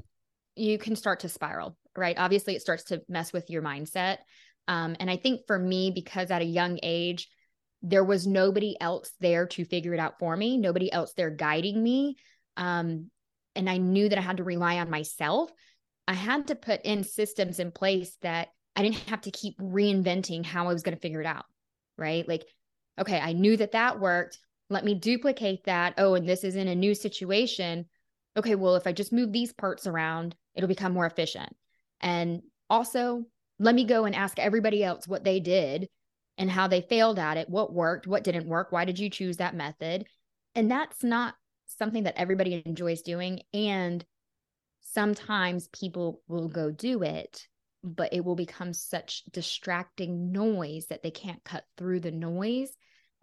you 0.56 0.78
can 0.78 0.96
start 0.96 1.22
to 1.22 1.30
spiral 1.30 1.78
right? 1.96 2.18
Obviously 2.18 2.56
it 2.56 2.62
starts 2.62 2.84
to 2.86 3.02
mess 3.10 3.34
with 3.34 3.50
your 3.50 3.64
mindset. 3.64 4.18
Um, 4.68 4.96
and 5.00 5.10
i 5.10 5.16
think 5.16 5.42
for 5.48 5.58
me 5.58 5.92
because 5.96 6.30
at 6.30 6.42
a 6.42 6.46
young 6.46 6.78
age 6.84 7.30
there 7.82 8.04
was 8.04 8.28
nobody 8.28 8.76
else 8.82 9.12
there 9.22 9.46
to 9.48 9.64
figure 9.64 9.94
it 9.94 10.00
out 10.00 10.20
for 10.20 10.36
me 10.36 10.58
nobody 10.58 10.92
else 10.92 11.14
there 11.14 11.30
guiding 11.30 11.82
me 11.82 12.18
um, 12.58 13.10
and 13.56 13.70
I 13.70 13.78
knew 13.78 14.08
that 14.08 14.18
I 14.18 14.22
had 14.22 14.38
to 14.38 14.44
rely 14.44 14.80
on 14.80 14.90
myself, 14.90 15.50
I 16.08 16.14
had 16.14 16.48
to 16.48 16.56
put 16.56 16.82
in 16.84 17.04
systems 17.04 17.60
in 17.60 17.72
place 17.72 18.16
that 18.22 18.50
I 18.76 18.84
didn't 18.84 19.10
have 19.10 19.22
to 19.22 19.32
keep 19.32 19.58
reinventing 19.60 20.46
how 20.46 20.66
I 20.66 20.74
was 20.74 20.84
going 20.84 20.96
to 20.96 21.02
figure 21.02 21.22
it 21.22 21.28
out. 21.28 21.46
Right. 21.98 22.28
Like, 22.28 22.46
okay, 23.00 23.20
I 23.20 23.34
knew 23.34 23.58
that 23.58 23.72
that 23.72 24.00
worked. 24.00 24.40
Let 24.70 24.86
me 24.86 24.96
duplicate 24.96 25.64
that. 25.66 25.96
Oh, 25.98 26.16
and 26.16 26.28
this 26.28 26.44
is 26.44 26.56
in 26.56 26.68
a 26.68 26.76
new 26.76 26.94
situation. 26.94 27.86
Okay, 28.36 28.56
well, 28.56 28.76
if 28.76 28.86
I 28.86 28.92
just 28.92 29.14
move 29.14 29.32
these 29.32 29.54
parts 29.54 29.88
around, 29.88 30.36
it'll 30.56 30.68
become 30.68 30.94
more 30.94 31.06
efficient. 31.06 31.56
And 32.02 32.42
also, 32.70 33.26
let 33.60 33.74
me 33.74 33.86
go 33.86 34.06
and 34.06 34.14
ask 34.14 34.38
everybody 34.38 34.84
else 34.84 35.08
what 35.08 35.24
they 35.24 35.40
did 35.40 35.88
and 36.38 36.52
how 36.52 36.68
they 36.68 36.82
failed 36.82 37.18
at 37.18 37.38
it, 37.38 37.50
what 37.50 37.74
worked, 37.74 38.06
what 38.06 38.24
didn't 38.24 38.48
work, 38.48 38.72
why 38.72 38.86
did 38.86 39.00
you 39.00 39.10
choose 39.10 39.38
that 39.38 39.56
method? 39.56 40.06
And 40.54 40.70
that's 40.70 41.04
not 41.04 41.34
something 41.66 42.04
that 42.04 42.18
everybody 42.18 42.62
enjoys 42.66 43.02
doing. 43.02 43.42
And 43.54 44.06
sometimes 44.82 45.68
people 45.70 46.22
will 46.28 46.48
go 46.48 46.70
do 46.72 47.02
it, 47.04 47.48
but 47.96 48.14
it 48.14 48.24
will 48.24 48.36
become 48.36 48.74
such 48.74 49.24
distracting 49.32 50.32
noise 50.32 50.88
that 50.88 51.04
they 51.04 51.12
can't 51.12 51.44
cut 51.44 51.64
through 51.78 52.00
the 52.00 52.12
noise 52.12 52.72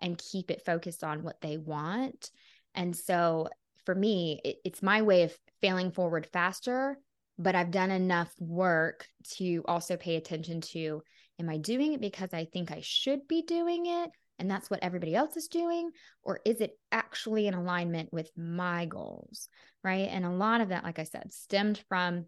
and 0.00 0.18
keep 0.18 0.50
it 0.50 0.64
focused 0.64 1.04
on 1.04 1.22
what 1.22 1.40
they 1.40 1.56
want. 1.56 2.30
And 2.74 2.96
so 2.96 3.48
for 3.84 3.94
me, 3.94 4.40
it, 4.44 4.56
it's 4.64 4.82
my 4.82 5.02
way 5.02 5.22
of 5.22 5.38
failing 5.60 5.90
forward 5.90 6.26
faster, 6.26 6.98
but 7.38 7.54
I've 7.54 7.70
done 7.70 7.90
enough 7.90 8.32
work 8.38 9.06
to 9.36 9.62
also 9.66 9.96
pay 9.96 10.16
attention 10.16 10.60
to 10.60 11.02
am 11.38 11.48
I 11.48 11.58
doing 11.58 11.92
it 11.92 12.00
because 12.00 12.32
I 12.32 12.44
think 12.44 12.70
I 12.70 12.80
should 12.80 13.26
be 13.28 13.42
doing 13.42 13.86
it? 13.86 14.10
and 14.38 14.50
that's 14.50 14.70
what 14.70 14.80
everybody 14.82 15.14
else 15.14 15.36
is 15.36 15.48
doing? 15.48 15.90
Or 16.22 16.40
is 16.44 16.60
it 16.60 16.78
actually 16.90 17.46
in 17.46 17.54
alignment 17.54 18.12
with 18.12 18.30
my 18.36 18.86
goals? 18.86 19.48
Right. 19.82 20.08
And 20.10 20.24
a 20.24 20.30
lot 20.30 20.60
of 20.60 20.70
that, 20.70 20.84
like 20.84 20.98
I 20.98 21.04
said, 21.04 21.32
stemmed 21.32 21.82
from 21.88 22.26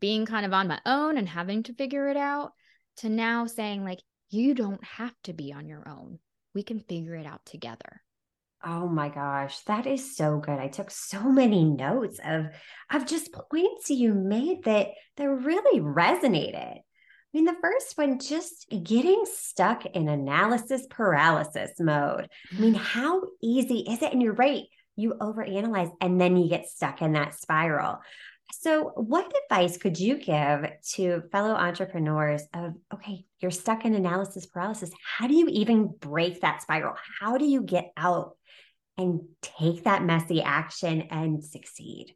being 0.00 0.26
kind 0.26 0.46
of 0.46 0.52
on 0.52 0.68
my 0.68 0.80
own 0.86 1.18
and 1.18 1.28
having 1.28 1.62
to 1.64 1.74
figure 1.74 2.08
it 2.08 2.16
out 2.16 2.52
to 2.98 3.08
now 3.08 3.46
saying, 3.46 3.84
like, 3.84 4.00
you 4.30 4.54
don't 4.54 4.82
have 4.84 5.14
to 5.24 5.32
be 5.32 5.52
on 5.52 5.68
your 5.68 5.86
own. 5.88 6.18
We 6.54 6.62
can 6.62 6.80
figure 6.80 7.14
it 7.14 7.26
out 7.26 7.44
together. 7.44 8.02
Oh 8.66 8.88
my 8.88 9.10
gosh, 9.10 9.60
that 9.66 9.86
is 9.86 10.16
so 10.16 10.38
good. 10.38 10.58
I 10.58 10.68
took 10.68 10.90
so 10.90 11.20
many 11.30 11.64
notes 11.64 12.18
of 12.24 12.46
of 12.90 13.04
just 13.06 13.30
points 13.32 13.90
you 13.90 14.14
made 14.14 14.64
that 14.64 14.88
that 15.16 15.28
really 15.28 15.80
resonated. 15.80 16.76
I 16.76 16.82
mean, 17.34 17.44
the 17.44 17.56
first 17.60 17.98
one, 17.98 18.18
just 18.20 18.66
getting 18.82 19.24
stuck 19.26 19.84
in 19.84 20.08
analysis 20.08 20.86
paralysis 20.88 21.72
mode. 21.78 22.28
I 22.56 22.60
mean, 22.60 22.74
mm-hmm. 22.74 22.82
how 22.82 23.22
easy 23.42 23.80
is 23.80 24.00
it? 24.02 24.12
And 24.12 24.22
you're 24.22 24.32
right. 24.32 24.64
you 24.96 25.14
overanalyze 25.20 25.90
and 26.00 26.20
then 26.20 26.36
you 26.36 26.48
get 26.48 26.68
stuck 26.68 27.02
in 27.02 27.12
that 27.12 27.34
spiral. 27.34 27.98
So, 28.52 28.92
what 28.94 29.32
advice 29.44 29.76
could 29.76 29.98
you 29.98 30.16
give 30.16 30.66
to 30.94 31.22
fellow 31.32 31.54
entrepreneurs 31.54 32.42
of, 32.54 32.74
okay, 32.92 33.24
you're 33.40 33.50
stuck 33.50 33.84
in 33.84 33.94
analysis 33.94 34.46
paralysis. 34.46 34.90
How 35.18 35.26
do 35.26 35.34
you 35.34 35.48
even 35.48 35.88
break 35.98 36.40
that 36.40 36.62
spiral? 36.62 36.94
How 37.20 37.36
do 37.36 37.44
you 37.44 37.62
get 37.62 37.92
out 37.96 38.36
and 38.96 39.20
take 39.42 39.84
that 39.84 40.04
messy 40.04 40.42
action 40.42 41.02
and 41.10 41.44
succeed? 41.44 42.14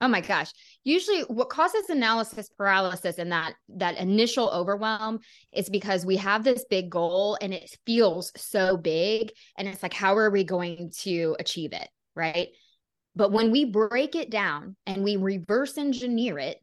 Oh 0.00 0.08
my 0.08 0.20
gosh. 0.20 0.50
Usually 0.82 1.20
what 1.22 1.48
causes 1.48 1.88
analysis 1.88 2.48
paralysis 2.58 3.18
and 3.18 3.30
that 3.30 3.54
that 3.76 3.98
initial 3.98 4.50
overwhelm 4.50 5.20
is 5.52 5.70
because 5.70 6.04
we 6.04 6.16
have 6.16 6.42
this 6.42 6.64
big 6.68 6.90
goal 6.90 7.38
and 7.40 7.54
it 7.54 7.76
feels 7.86 8.32
so 8.36 8.76
big 8.76 9.30
and 9.56 9.68
it's 9.68 9.82
like 9.82 9.94
how 9.94 10.16
are 10.16 10.30
we 10.30 10.42
going 10.42 10.90
to 11.02 11.36
achieve 11.38 11.72
it, 11.72 11.88
right? 12.16 12.48
But 13.14 13.32
when 13.32 13.50
we 13.50 13.64
break 13.64 14.14
it 14.14 14.30
down 14.30 14.76
and 14.86 15.04
we 15.04 15.16
reverse 15.16 15.76
engineer 15.76 16.38
it, 16.38 16.62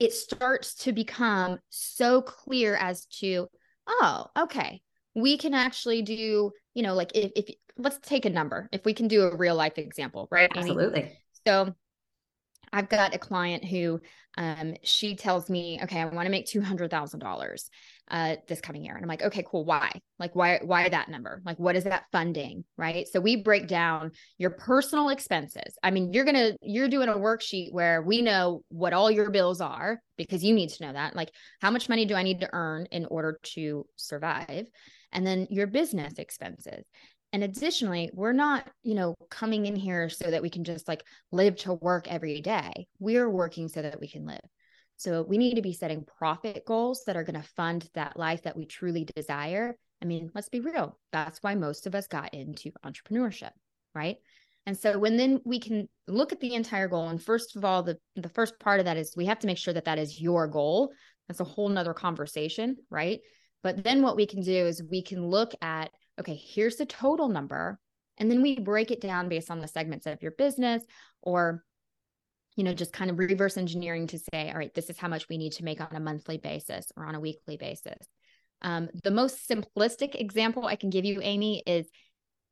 it 0.00 0.12
starts 0.12 0.74
to 0.74 0.92
become 0.92 1.58
so 1.70 2.20
clear 2.20 2.76
as 2.76 3.06
to 3.20 3.48
oh, 3.86 4.26
okay. 4.36 4.82
We 5.14 5.38
can 5.38 5.54
actually 5.54 6.02
do, 6.02 6.50
you 6.74 6.82
know, 6.82 6.94
like 6.94 7.12
if 7.14 7.30
if 7.36 7.54
let's 7.76 7.98
take 7.98 8.24
a 8.24 8.30
number. 8.30 8.68
If 8.72 8.84
we 8.84 8.94
can 8.94 9.08
do 9.08 9.22
a 9.22 9.36
real 9.36 9.54
life 9.54 9.78
example, 9.78 10.28
right? 10.30 10.50
Absolutely. 10.54 11.00
Amy? 11.00 11.18
So 11.46 11.74
I've 12.72 12.88
got 12.88 13.14
a 13.14 13.18
client 13.18 13.64
who 13.64 14.00
um, 14.36 14.74
she 14.82 15.14
tells 15.14 15.48
me, 15.48 15.78
okay, 15.84 16.00
I 16.00 16.06
want 16.06 16.26
to 16.26 16.30
make 16.30 16.46
two 16.46 16.60
hundred 16.60 16.90
thousand 16.90 17.20
uh, 18.10 18.36
this 18.48 18.60
coming 18.60 18.84
year, 18.84 18.94
and 18.94 19.02
I'm 19.04 19.08
like, 19.08 19.22
okay, 19.22 19.44
cool. 19.50 19.64
Why? 19.64 19.90
Like, 20.18 20.34
why? 20.34 20.60
Why 20.62 20.88
that 20.88 21.08
number? 21.08 21.40
Like, 21.44 21.58
what 21.58 21.76
is 21.76 21.84
that 21.84 22.04
funding? 22.12 22.64
Right. 22.76 23.06
So 23.08 23.20
we 23.20 23.36
break 23.36 23.66
down 23.66 24.12
your 24.38 24.50
personal 24.50 25.08
expenses. 25.08 25.78
I 25.82 25.90
mean, 25.90 26.12
you're 26.12 26.24
gonna 26.24 26.52
you're 26.60 26.88
doing 26.88 27.08
a 27.08 27.14
worksheet 27.14 27.72
where 27.72 28.02
we 28.02 28.22
know 28.22 28.62
what 28.68 28.92
all 28.92 29.10
your 29.10 29.30
bills 29.30 29.60
are 29.60 30.00
because 30.16 30.44
you 30.44 30.54
need 30.54 30.70
to 30.70 30.86
know 30.86 30.92
that. 30.92 31.16
Like, 31.16 31.30
how 31.60 31.70
much 31.70 31.88
money 31.88 32.04
do 32.04 32.14
I 32.14 32.22
need 32.22 32.40
to 32.40 32.50
earn 32.52 32.86
in 32.92 33.06
order 33.06 33.38
to 33.54 33.86
survive? 33.96 34.66
And 35.12 35.26
then 35.26 35.46
your 35.50 35.66
business 35.66 36.14
expenses. 36.18 36.84
And 37.32 37.42
additionally, 37.42 38.10
we're 38.12 38.32
not, 38.32 38.68
you 38.84 38.94
know, 38.94 39.16
coming 39.28 39.66
in 39.66 39.74
here 39.74 40.08
so 40.08 40.30
that 40.30 40.40
we 40.40 40.50
can 40.50 40.62
just 40.62 40.86
like 40.86 41.02
live 41.32 41.56
to 41.56 41.74
work 41.74 42.06
every 42.06 42.40
day. 42.40 42.86
We're 43.00 43.28
working 43.28 43.66
so 43.66 43.82
that 43.82 43.98
we 43.98 44.08
can 44.08 44.24
live. 44.24 44.38
So 44.96 45.22
we 45.22 45.38
need 45.38 45.54
to 45.54 45.62
be 45.62 45.72
setting 45.72 46.04
profit 46.18 46.64
goals 46.66 47.04
that 47.06 47.16
are 47.16 47.24
going 47.24 47.40
to 47.40 47.48
fund 47.56 47.88
that 47.94 48.16
life 48.16 48.42
that 48.42 48.56
we 48.56 48.64
truly 48.64 49.04
desire. 49.04 49.76
I 50.00 50.04
mean, 50.04 50.30
let's 50.34 50.48
be 50.48 50.60
real. 50.60 50.98
That's 51.12 51.42
why 51.42 51.54
most 51.54 51.86
of 51.86 51.94
us 51.94 52.06
got 52.06 52.34
into 52.34 52.70
entrepreneurship, 52.84 53.50
right? 53.94 54.16
And 54.66 54.76
so 54.76 54.98
when 54.98 55.16
then 55.16 55.40
we 55.44 55.60
can 55.60 55.88
look 56.06 56.32
at 56.32 56.40
the 56.40 56.54
entire 56.54 56.88
goal, 56.88 57.08
and 57.08 57.22
first 57.22 57.56
of 57.56 57.64
all, 57.64 57.82
the 57.82 57.98
the 58.16 58.30
first 58.30 58.58
part 58.58 58.80
of 58.80 58.86
that 58.86 58.96
is 58.96 59.14
we 59.16 59.26
have 59.26 59.40
to 59.40 59.46
make 59.46 59.58
sure 59.58 59.74
that 59.74 59.84
that 59.84 59.98
is 59.98 60.20
your 60.20 60.46
goal. 60.46 60.92
That's 61.28 61.40
a 61.40 61.44
whole 61.44 61.68
nother 61.68 61.94
conversation, 61.94 62.76
right? 62.88 63.20
But 63.62 63.84
then 63.84 64.02
what 64.02 64.16
we 64.16 64.26
can 64.26 64.40
do 64.40 64.66
is 64.66 64.82
we 64.90 65.02
can 65.02 65.26
look 65.28 65.52
at 65.60 65.90
okay, 66.18 66.36
here's 66.36 66.76
the 66.76 66.86
total 66.86 67.28
number. 67.28 67.78
And 68.18 68.30
then 68.30 68.42
we 68.42 68.60
break 68.60 68.90
it 68.90 69.00
down 69.00 69.28
based 69.28 69.50
on 69.50 69.58
the 69.58 69.68
segments 69.68 70.06
of 70.06 70.22
your 70.22 70.30
business 70.32 70.84
or, 71.20 71.64
you 72.56 72.64
know, 72.64 72.74
just 72.74 72.92
kind 72.92 73.10
of 73.10 73.18
reverse 73.18 73.56
engineering 73.56 74.06
to 74.08 74.18
say, 74.18 74.50
all 74.50 74.58
right, 74.58 74.74
this 74.74 74.90
is 74.90 74.98
how 74.98 75.08
much 75.08 75.28
we 75.28 75.38
need 75.38 75.52
to 75.52 75.64
make 75.64 75.80
on 75.80 75.94
a 75.94 76.00
monthly 76.00 76.38
basis 76.38 76.92
or 76.96 77.04
on 77.04 77.14
a 77.14 77.20
weekly 77.20 77.56
basis. 77.56 78.06
Um, 78.62 78.88
the 79.02 79.10
most 79.10 79.48
simplistic 79.48 80.14
example 80.14 80.66
I 80.66 80.76
can 80.76 80.90
give 80.90 81.04
you, 81.04 81.20
Amy, 81.22 81.62
is 81.66 81.86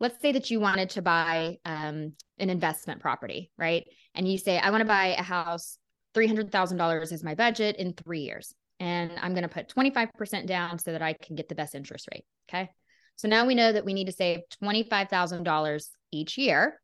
let's 0.00 0.20
say 0.20 0.32
that 0.32 0.50
you 0.50 0.58
wanted 0.58 0.90
to 0.90 1.02
buy 1.02 1.58
um, 1.64 2.12
an 2.38 2.50
investment 2.50 3.00
property, 3.00 3.50
right? 3.56 3.86
And 4.14 4.26
you 4.26 4.36
say, 4.38 4.58
I 4.58 4.70
want 4.70 4.80
to 4.80 4.86
buy 4.86 5.14
a 5.18 5.22
house, 5.22 5.78
$300,000 6.14 7.12
is 7.12 7.22
my 7.22 7.34
budget 7.34 7.76
in 7.76 7.92
three 7.92 8.20
years. 8.20 8.52
And 8.80 9.12
I'm 9.20 9.32
going 9.32 9.44
to 9.44 9.48
put 9.48 9.72
25% 9.72 10.46
down 10.46 10.80
so 10.80 10.90
that 10.90 11.02
I 11.02 11.12
can 11.12 11.36
get 11.36 11.48
the 11.48 11.54
best 11.54 11.76
interest 11.76 12.08
rate. 12.12 12.24
Okay. 12.48 12.68
So 13.14 13.28
now 13.28 13.46
we 13.46 13.54
know 13.54 13.72
that 13.72 13.84
we 13.84 13.94
need 13.94 14.06
to 14.06 14.12
save 14.12 14.40
$25,000 14.62 15.86
each 16.10 16.36
year 16.36 16.80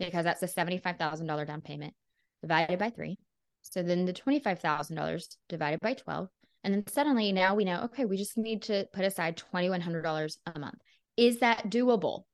because 0.00 0.24
that's 0.24 0.42
a 0.42 0.46
$75,000 0.48 1.46
down 1.46 1.60
payment 1.60 1.94
divided 2.42 2.78
by 2.78 2.90
three. 2.90 3.18
So 3.62 3.82
then 3.82 4.04
the 4.04 4.12
$25,000 4.12 5.36
divided 5.48 5.80
by 5.80 5.94
12. 5.94 6.28
And 6.64 6.74
then 6.74 6.86
suddenly 6.86 7.32
now 7.32 7.54
we 7.54 7.64
know, 7.64 7.82
okay, 7.84 8.04
we 8.04 8.16
just 8.16 8.36
need 8.36 8.62
to 8.62 8.86
put 8.92 9.04
aside 9.04 9.40
$2,100 9.52 10.36
a 10.46 10.58
month. 10.58 10.78
Is 11.16 11.40
that 11.40 11.70
doable? 11.70 12.24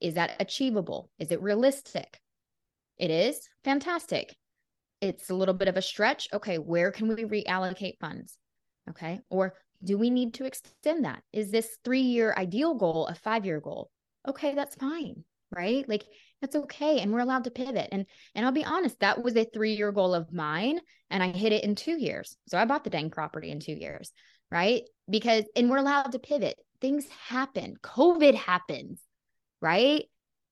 Is 0.00 0.14
that 0.14 0.36
achievable? 0.40 1.10
Is 1.18 1.30
it 1.30 1.42
realistic? 1.42 2.20
It 2.96 3.10
is 3.10 3.48
fantastic. 3.64 4.34
It's 5.00 5.30
a 5.30 5.34
little 5.34 5.54
bit 5.54 5.68
of 5.68 5.76
a 5.76 5.82
stretch. 5.82 6.28
Okay, 6.32 6.58
where 6.58 6.90
can 6.90 7.08
we 7.08 7.24
reallocate 7.24 7.98
funds? 8.00 8.36
Okay. 8.90 9.20
Or 9.30 9.54
do 9.84 9.96
we 9.96 10.10
need 10.10 10.34
to 10.34 10.44
extend 10.44 11.04
that? 11.04 11.22
Is 11.32 11.50
this 11.50 11.78
three 11.84 12.00
year 12.00 12.34
ideal 12.36 12.74
goal 12.74 13.06
a 13.06 13.14
five 13.14 13.46
year 13.46 13.60
goal? 13.60 13.90
Okay, 14.26 14.54
that's 14.54 14.74
fine, 14.74 15.22
right? 15.50 15.88
Like 15.88 16.04
that's 16.40 16.56
okay, 16.56 17.00
and 17.00 17.12
we're 17.12 17.20
allowed 17.20 17.44
to 17.44 17.50
pivot. 17.50 17.88
And 17.92 18.06
and 18.34 18.46
I'll 18.46 18.52
be 18.52 18.64
honest, 18.64 19.00
that 19.00 19.22
was 19.22 19.36
a 19.36 19.44
three 19.44 19.74
year 19.74 19.92
goal 19.92 20.14
of 20.14 20.32
mine, 20.32 20.80
and 21.10 21.22
I 21.22 21.28
hit 21.28 21.52
it 21.52 21.64
in 21.64 21.74
two 21.74 21.98
years. 21.98 22.36
So 22.48 22.58
I 22.58 22.64
bought 22.64 22.84
the 22.84 22.90
dang 22.90 23.10
property 23.10 23.50
in 23.50 23.60
two 23.60 23.72
years, 23.72 24.12
right? 24.50 24.82
Because 25.08 25.44
and 25.56 25.70
we're 25.70 25.78
allowed 25.78 26.12
to 26.12 26.18
pivot. 26.18 26.56
Things 26.80 27.06
happen. 27.28 27.76
COVID 27.82 28.34
happens, 28.34 29.00
right? 29.60 30.04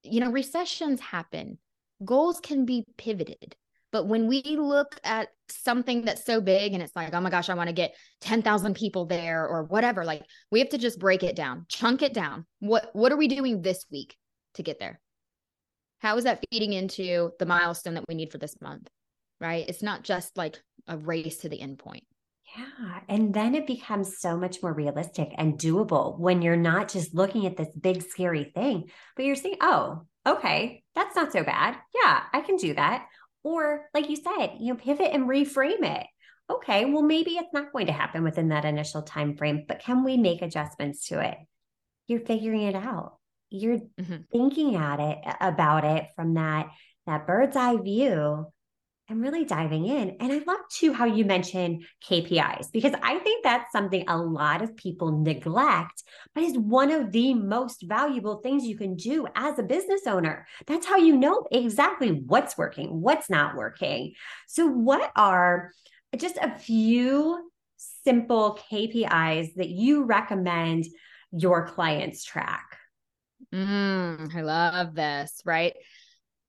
You 0.03 0.19
know, 0.19 0.31
recessions 0.31 0.99
happen. 0.99 1.57
Goals 2.03 2.39
can 2.39 2.65
be 2.65 2.85
pivoted. 2.97 3.55
But 3.91 4.07
when 4.07 4.27
we 4.27 4.43
look 4.43 4.99
at 5.03 5.29
something 5.49 6.03
that's 6.03 6.25
so 6.25 6.41
big 6.41 6.73
and 6.73 6.83
it's 6.83 6.95
like, 6.95 7.13
oh 7.13 7.21
my 7.21 7.29
gosh, 7.29 7.49
I 7.49 7.53
want 7.53 7.69
to 7.69 7.73
get 7.73 7.95
10,000 8.21 8.75
people 8.75 9.05
there 9.05 9.47
or 9.47 9.63
whatever, 9.63 10.03
like 10.03 10.23
we 10.51 10.59
have 10.59 10.69
to 10.69 10.77
just 10.77 10.99
break 10.99 11.23
it 11.23 11.35
down, 11.35 11.65
chunk 11.69 12.01
it 12.01 12.13
down. 12.13 12.45
What 12.59 12.89
what 12.93 13.11
are 13.11 13.17
we 13.17 13.27
doing 13.27 13.61
this 13.61 13.85
week 13.89 14.15
to 14.55 14.63
get 14.63 14.79
there? 14.79 14.99
How 15.99 16.17
is 16.17 16.25
that 16.25 16.43
feeding 16.51 16.73
into 16.73 17.31
the 17.39 17.45
milestone 17.45 17.95
that 17.95 18.05
we 18.07 18.15
need 18.15 18.31
for 18.31 18.37
this 18.37 18.59
month? 18.61 18.87
Right? 19.39 19.67
It's 19.67 19.83
not 19.83 20.03
just 20.03 20.37
like 20.37 20.61
a 20.87 20.97
race 20.97 21.37
to 21.39 21.49
the 21.49 21.61
end 21.61 21.79
point. 21.79 22.03
Yeah. 22.55 22.99
And 23.09 23.33
then 23.33 23.55
it 23.55 23.67
becomes 23.67 24.19
so 24.19 24.37
much 24.37 24.63
more 24.63 24.73
realistic 24.73 25.29
and 25.37 25.59
doable 25.59 26.17
when 26.17 26.41
you're 26.41 26.55
not 26.55 26.89
just 26.89 27.13
looking 27.13 27.45
at 27.45 27.57
this 27.57 27.67
big, 27.79 28.03
scary 28.03 28.51
thing, 28.55 28.89
but 29.15 29.25
you're 29.25 29.35
saying, 29.35 29.57
oh, 29.61 30.03
okay, 30.25 30.83
that's 30.95 31.15
not 31.15 31.33
so 31.33 31.43
bad. 31.43 31.75
Yeah, 31.93 32.23
I 32.33 32.41
can 32.41 32.55
do 32.55 32.73
that. 32.73 33.05
Or, 33.43 33.87
like 33.93 34.09
you 34.09 34.15
said, 34.15 34.55
you 34.59 34.73
know, 34.73 34.79
pivot 34.79 35.11
and 35.13 35.27
reframe 35.27 35.83
it. 35.83 36.07
Okay, 36.49 36.85
well, 36.85 37.03
maybe 37.03 37.31
it's 37.31 37.53
not 37.53 37.73
going 37.73 37.87
to 37.87 37.93
happen 37.93 38.23
within 38.23 38.49
that 38.49 38.65
initial 38.65 39.01
time 39.01 39.35
frame, 39.35 39.65
but 39.67 39.79
can 39.79 40.03
we 40.03 40.15
make 40.15 40.41
adjustments 40.41 41.07
to 41.09 41.19
it? 41.19 41.37
You're 42.07 42.21
figuring 42.21 42.61
it 42.61 42.75
out. 42.75 43.16
You're 43.49 43.77
mm-hmm. 43.77 44.17
thinking 44.31 44.75
at 44.75 44.99
it 44.99 45.17
about 45.39 45.85
it 45.85 46.07
from 46.15 46.35
that 46.35 46.69
that 47.05 47.25
bird's 47.25 47.55
eye 47.55 47.77
view 47.77 48.47
and 49.09 49.21
really 49.21 49.45
diving 49.45 49.85
in. 49.85 50.17
And 50.19 50.31
I 50.31 50.39
love 50.45 50.59
too 50.69 50.91
how 50.93 51.05
you 51.05 51.23
mentioned 51.23 51.85
KPIs 52.07 52.71
because 52.71 52.93
I 53.01 53.19
think 53.19 53.43
that's 53.43 53.71
something 53.71 54.03
a 54.07 54.17
lot 54.17 54.61
of 54.61 54.75
people 54.75 55.19
neglect, 55.21 56.03
but 56.35 56.43
is 56.43 56.57
one 56.57 56.91
of 56.91 57.11
the 57.11 57.33
most 57.33 57.83
valuable 57.83 58.37
things 58.37 58.65
you 58.65 58.77
can 58.77 58.95
do 58.95 59.25
as 59.35 59.57
a 59.57 59.63
business 59.63 60.01
owner. 60.05 60.45
That's 60.65 60.85
how 60.85 60.97
you 60.97 61.15
know 61.15 61.45
exactly 61.51 62.11
what's 62.11 62.57
working, 62.57 63.01
what's 63.01 63.29
not 63.29 63.55
working. 63.55 64.13
So, 64.47 64.67
what 64.67 65.11
are 65.15 65.71
just 66.17 66.37
a 66.37 66.57
few 66.57 67.49
simple 67.77 68.59
KPIs 68.71 69.55
that 69.55 69.69
you 69.69 70.03
recommend 70.03 70.85
your 71.31 71.67
clients 71.67 72.25
track? 72.25 72.66
Mm, 73.57 74.35
I 74.35 74.41
love 74.41 74.95
this, 74.95 75.41
right? 75.45 75.73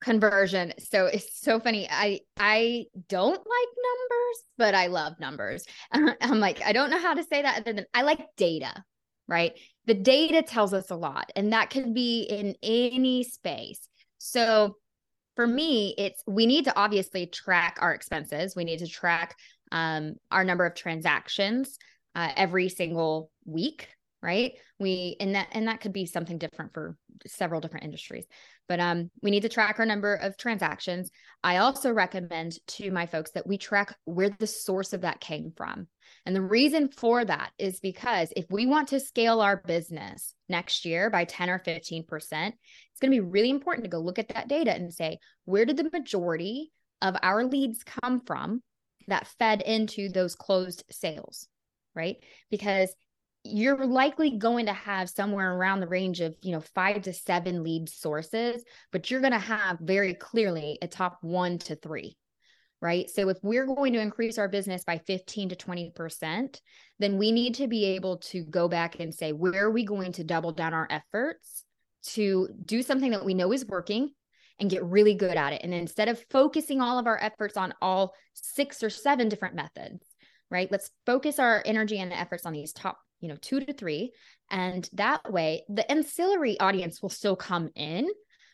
conversion. 0.01 0.73
So 0.79 1.07
it's 1.07 1.41
so 1.41 1.59
funny. 1.59 1.89
I 1.91 2.21
i 2.39 2.85
don't 3.09 3.31
like 3.37 3.39
numbers 3.41 4.45
but 4.57 4.75
i 4.75 4.87
love 4.87 5.19
numbers. 5.19 5.65
I'm 5.93 6.39
like 6.39 6.63
i 6.63 6.73
don't 6.73 6.91
know 6.91 7.01
how 7.01 7.15
to 7.15 7.25
say 7.25 7.43
that 7.43 7.63
other 7.63 7.73
than 7.73 7.87
i 7.93 8.03
like 8.03 8.25
data 8.37 8.85
right? 9.29 9.53
The 9.85 9.95
data 9.95 10.43
tells 10.43 10.73
us 10.73 10.91
a 10.91 10.97
lot 10.97 11.31
and 11.37 11.53
that 11.53 11.71
can 11.71 11.93
be 11.93 12.23
in 12.23 12.57
any 12.63 13.23
space. 13.25 13.87
So 14.17 14.77
for 15.37 15.47
me 15.47 15.95
it's 15.99 16.23
we 16.27 16.47
need 16.47 16.65
to 16.65 16.77
obviously 16.77 17.27
track 17.27 17.79
our 17.81 17.93
expenses. 17.93 18.57
We 18.57 18.65
need 18.65 18.79
to 18.79 18.89
track 18.89 19.37
um, 19.71 20.15
our 20.31 20.45
number 20.45 20.65
of 20.65 20.75
transactions 20.75 21.79
uh, 22.15 22.31
every 22.37 22.71
single 22.71 23.31
week 23.45 23.89
right 24.23 24.53
we 24.79 25.17
and 25.21 25.35
that 25.35 25.49
and 25.53 25.69
that 25.69 25.81
could 25.81 25.93
be 25.93 26.07
something 26.07 26.39
different 26.39 26.73
for 26.75 26.97
several 27.27 27.61
different 27.61 27.85
industries 27.85 28.27
But 28.69 28.81
um, 28.81 29.11
we 29.23 29.31
need 29.31 29.43
to 29.43 29.49
track 29.49 29.79
our 29.79 29.87
number 29.87 30.15
of 30.15 30.37
transactions. 30.37 31.11
I 31.43 31.57
also 31.57 31.91
recommend 31.91 32.59
to 32.69 32.91
my 32.91 33.07
folks 33.07 33.31
that 33.33 33.47
we 33.47 33.57
track 33.57 33.97
where 34.05 34.31
the 34.31 34.47
source 34.47 34.93
of 34.93 35.01
that 35.01 35.21
came 35.21 35.53
from. 35.57 35.89
And 36.27 36.37
the 36.37 36.43
reason 36.43 36.91
for 36.91 37.25
that 37.25 37.51
is 37.59 37.81
because 37.81 38.31
if 38.37 38.45
we 38.51 38.67
want 38.67 38.89
to 38.89 39.01
scale 39.01 39.41
our 39.41 39.63
business 39.67 40.35
next 40.49 40.85
year 40.85 41.09
by 41.11 41.25
10 41.25 41.49
or 41.49 41.59
15%, 41.59 42.05
it's 42.13 43.01
going 43.01 43.11
to 43.11 43.17
be 43.17 43.21
really 43.21 43.51
important 43.51 43.85
to 43.85 43.91
go 43.91 43.99
look 43.99 44.19
at 44.19 44.29
that 44.29 44.49
data 44.49 44.73
and 44.73 44.93
say, 44.93 45.19
where 45.45 45.65
did 45.65 45.79
the 45.79 45.91
majority 45.91 46.71
of 47.01 47.17
our 47.23 47.45
leads 47.45 47.83
come 47.85 48.21
from 48.21 48.63
that 49.07 49.27
fed 49.39 49.63
into 49.63 50.11
those 50.11 50.35
closed 50.35 50.85
sales? 50.91 51.49
Right. 51.95 52.19
Because 52.51 52.95
you're 53.49 53.87
likely 53.87 54.37
going 54.37 54.67
to 54.67 54.73
have 54.73 55.09
somewhere 55.09 55.55
around 55.55 55.81
the 55.81 55.89
range 55.89 56.21
of 56.21 56.35
you 56.43 56.53
know 56.53 56.61
five 56.61 57.03
to 57.03 57.13
seven 57.13 57.63
lead 57.63 57.89
sources 57.89 58.63
but 58.93 59.11
you're 59.11 59.21
going 59.21 59.33
to 59.33 59.39
have 59.39 59.79
very 59.81 60.15
clearly 60.15 60.79
a 60.83 60.89
top 60.89 61.19
one 61.23 61.59
to 61.59 61.75
three 61.77 62.17
right? 62.81 63.11
So 63.11 63.29
if 63.29 63.39
we're 63.43 63.67
going 63.67 63.93
to 63.95 64.01
increase 64.01 64.39
our 64.39 64.47
business 64.47 64.85
by 64.85 64.99
15 64.99 65.49
to 65.49 65.57
20% 65.57 66.61
then 67.01 67.19
we 67.19 67.33
need 67.33 67.55
to 67.57 67.67
be 67.67 67.85
able 67.87 68.19
to 68.19 68.45
go 68.45 68.69
back 68.69 69.01
and 69.01 69.13
say 69.13 69.33
where 69.33 69.67
are 69.67 69.71
we 69.71 69.85
going 69.85 70.13
to 70.13 70.25
double 70.25 70.53
down 70.53 70.75
our 70.75 70.87
efforts 70.89 71.65
to 72.05 72.49
do 72.65 72.83
something 72.83 73.11
that 73.11 73.25
we 73.25 73.35
know 73.35 73.53
is 73.53 73.67
working 73.67 74.11
and 74.61 74.71
get 74.71 74.85
really 74.85 75.15
good 75.15 75.37
at 75.37 75.53
it? 75.53 75.63
And 75.65 75.75
instead 75.75 76.09
of 76.09 76.25
focusing 76.31 76.81
all 76.81 77.01
of 77.01 77.09
our 77.09 77.19
efforts 77.21 77.57
on 77.57 77.75
all 77.83 78.15
six 78.35 78.83
or 78.85 78.91
seven 78.91 79.29
different 79.29 79.57
methods 79.57 80.05
right? 80.51 80.71
Let's 80.71 80.91
focus 81.07 81.39
our 81.39 81.63
energy 81.65 81.99
and 81.99 82.13
efforts 82.13 82.47
on 82.47 82.53
these 82.53 82.73
top 82.73 82.99
you 83.21 83.29
know, 83.29 83.37
two 83.41 83.61
to 83.61 83.73
three. 83.73 84.13
And 84.51 84.89
that 84.95 85.31
way, 85.31 85.65
the 85.69 85.91
ancillary 85.91 86.59
audience 86.61 87.03
will 87.03 87.11
still 87.11 87.37
come 87.37 87.71
in. 87.75 88.09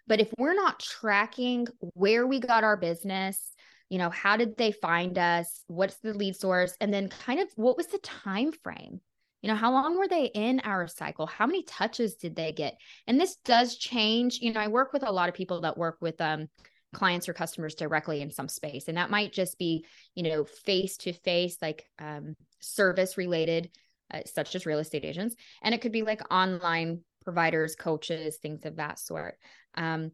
But 0.06 0.20
if 0.20 0.30
we're 0.38 0.54
not 0.54 0.80
tracking 0.80 1.66
where 1.94 2.26
we 2.26 2.40
got 2.40 2.64
our 2.64 2.76
business, 2.76 3.54
you 3.88 3.98
know, 3.98 4.10
how 4.10 4.36
did 4.36 4.56
they 4.56 4.72
find 4.72 5.18
us? 5.18 5.62
What's 5.66 5.96
the 5.96 6.14
lead 6.14 6.36
source? 6.36 6.74
And 6.80 6.92
then 6.92 7.08
kind 7.08 7.40
of 7.40 7.48
what 7.56 7.76
was 7.76 7.86
the 7.86 7.98
time 7.98 8.52
frame? 8.52 9.00
You 9.40 9.48
know, 9.48 9.56
how 9.56 9.72
long 9.72 9.98
were 9.98 10.08
they 10.08 10.26
in 10.26 10.60
our 10.60 10.88
cycle? 10.88 11.26
How 11.26 11.46
many 11.46 11.62
touches 11.64 12.14
did 12.14 12.34
they 12.34 12.52
get? 12.52 12.76
And 13.06 13.20
this 13.20 13.36
does 13.44 13.76
change. 13.76 14.38
You 14.40 14.52
know, 14.52 14.60
I 14.60 14.68
work 14.68 14.92
with 14.92 15.06
a 15.06 15.12
lot 15.12 15.28
of 15.28 15.34
people 15.34 15.60
that 15.62 15.78
work 15.78 15.98
with 16.00 16.20
um 16.20 16.48
clients 16.94 17.28
or 17.28 17.34
customers 17.34 17.74
directly 17.74 18.22
in 18.22 18.30
some 18.30 18.48
space 18.48 18.88
and 18.88 18.96
that 18.96 19.10
might 19.10 19.32
just 19.32 19.58
be 19.58 19.84
you 20.14 20.22
know 20.22 20.44
face 20.44 20.96
to 20.96 21.12
face 21.12 21.58
like 21.60 21.84
um, 21.98 22.34
service 22.60 23.18
related 23.18 23.68
uh, 24.12 24.20
such 24.26 24.54
as 24.54 24.66
real 24.66 24.78
estate 24.78 25.04
agents. 25.04 25.34
And 25.62 25.74
it 25.74 25.80
could 25.80 25.92
be 25.92 26.02
like 26.02 26.32
online 26.32 27.00
providers, 27.24 27.74
coaches, 27.74 28.38
things 28.40 28.64
of 28.64 28.76
that 28.76 28.98
sort. 28.98 29.36
Um, 29.74 30.12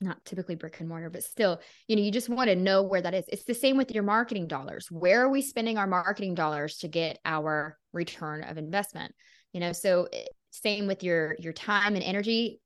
not 0.00 0.24
typically 0.24 0.54
brick 0.54 0.80
and 0.80 0.88
mortar, 0.88 1.10
but 1.10 1.22
still, 1.22 1.60
you 1.86 1.94
know, 1.94 2.02
you 2.02 2.10
just 2.10 2.28
want 2.28 2.48
to 2.48 2.56
know 2.56 2.82
where 2.82 3.02
that 3.02 3.14
is. 3.14 3.24
It's 3.28 3.44
the 3.44 3.54
same 3.54 3.76
with 3.76 3.90
your 3.90 4.02
marketing 4.02 4.46
dollars. 4.46 4.90
Where 4.90 5.22
are 5.22 5.28
we 5.28 5.42
spending 5.42 5.76
our 5.76 5.86
marketing 5.86 6.34
dollars 6.34 6.78
to 6.78 6.88
get 6.88 7.18
our 7.24 7.76
return 7.92 8.42
of 8.44 8.56
investment? 8.56 9.14
You 9.52 9.60
know, 9.60 9.72
so 9.72 10.08
eh, 10.12 10.24
same 10.50 10.86
with 10.86 11.02
your 11.02 11.36
your 11.38 11.52
time 11.52 11.96
and 11.96 12.04
energy. 12.04 12.60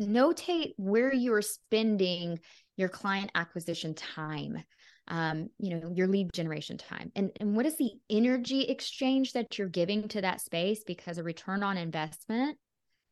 Notate 0.00 0.74
where 0.76 1.12
you're 1.12 1.42
spending 1.42 2.38
your 2.76 2.88
client 2.88 3.30
acquisition 3.34 3.94
time 3.94 4.62
um, 5.08 5.48
you 5.58 5.70
know, 5.70 5.90
your 5.94 6.06
lead 6.06 6.32
generation 6.32 6.78
time. 6.78 7.10
And, 7.16 7.30
and 7.40 7.56
what 7.56 7.66
is 7.66 7.76
the 7.76 7.92
energy 8.10 8.62
exchange 8.62 9.32
that 9.32 9.58
you're 9.58 9.68
giving 9.68 10.08
to 10.08 10.20
that 10.20 10.40
space? 10.40 10.84
Because 10.86 11.18
a 11.18 11.22
return 11.22 11.62
on 11.62 11.76
investment 11.76 12.58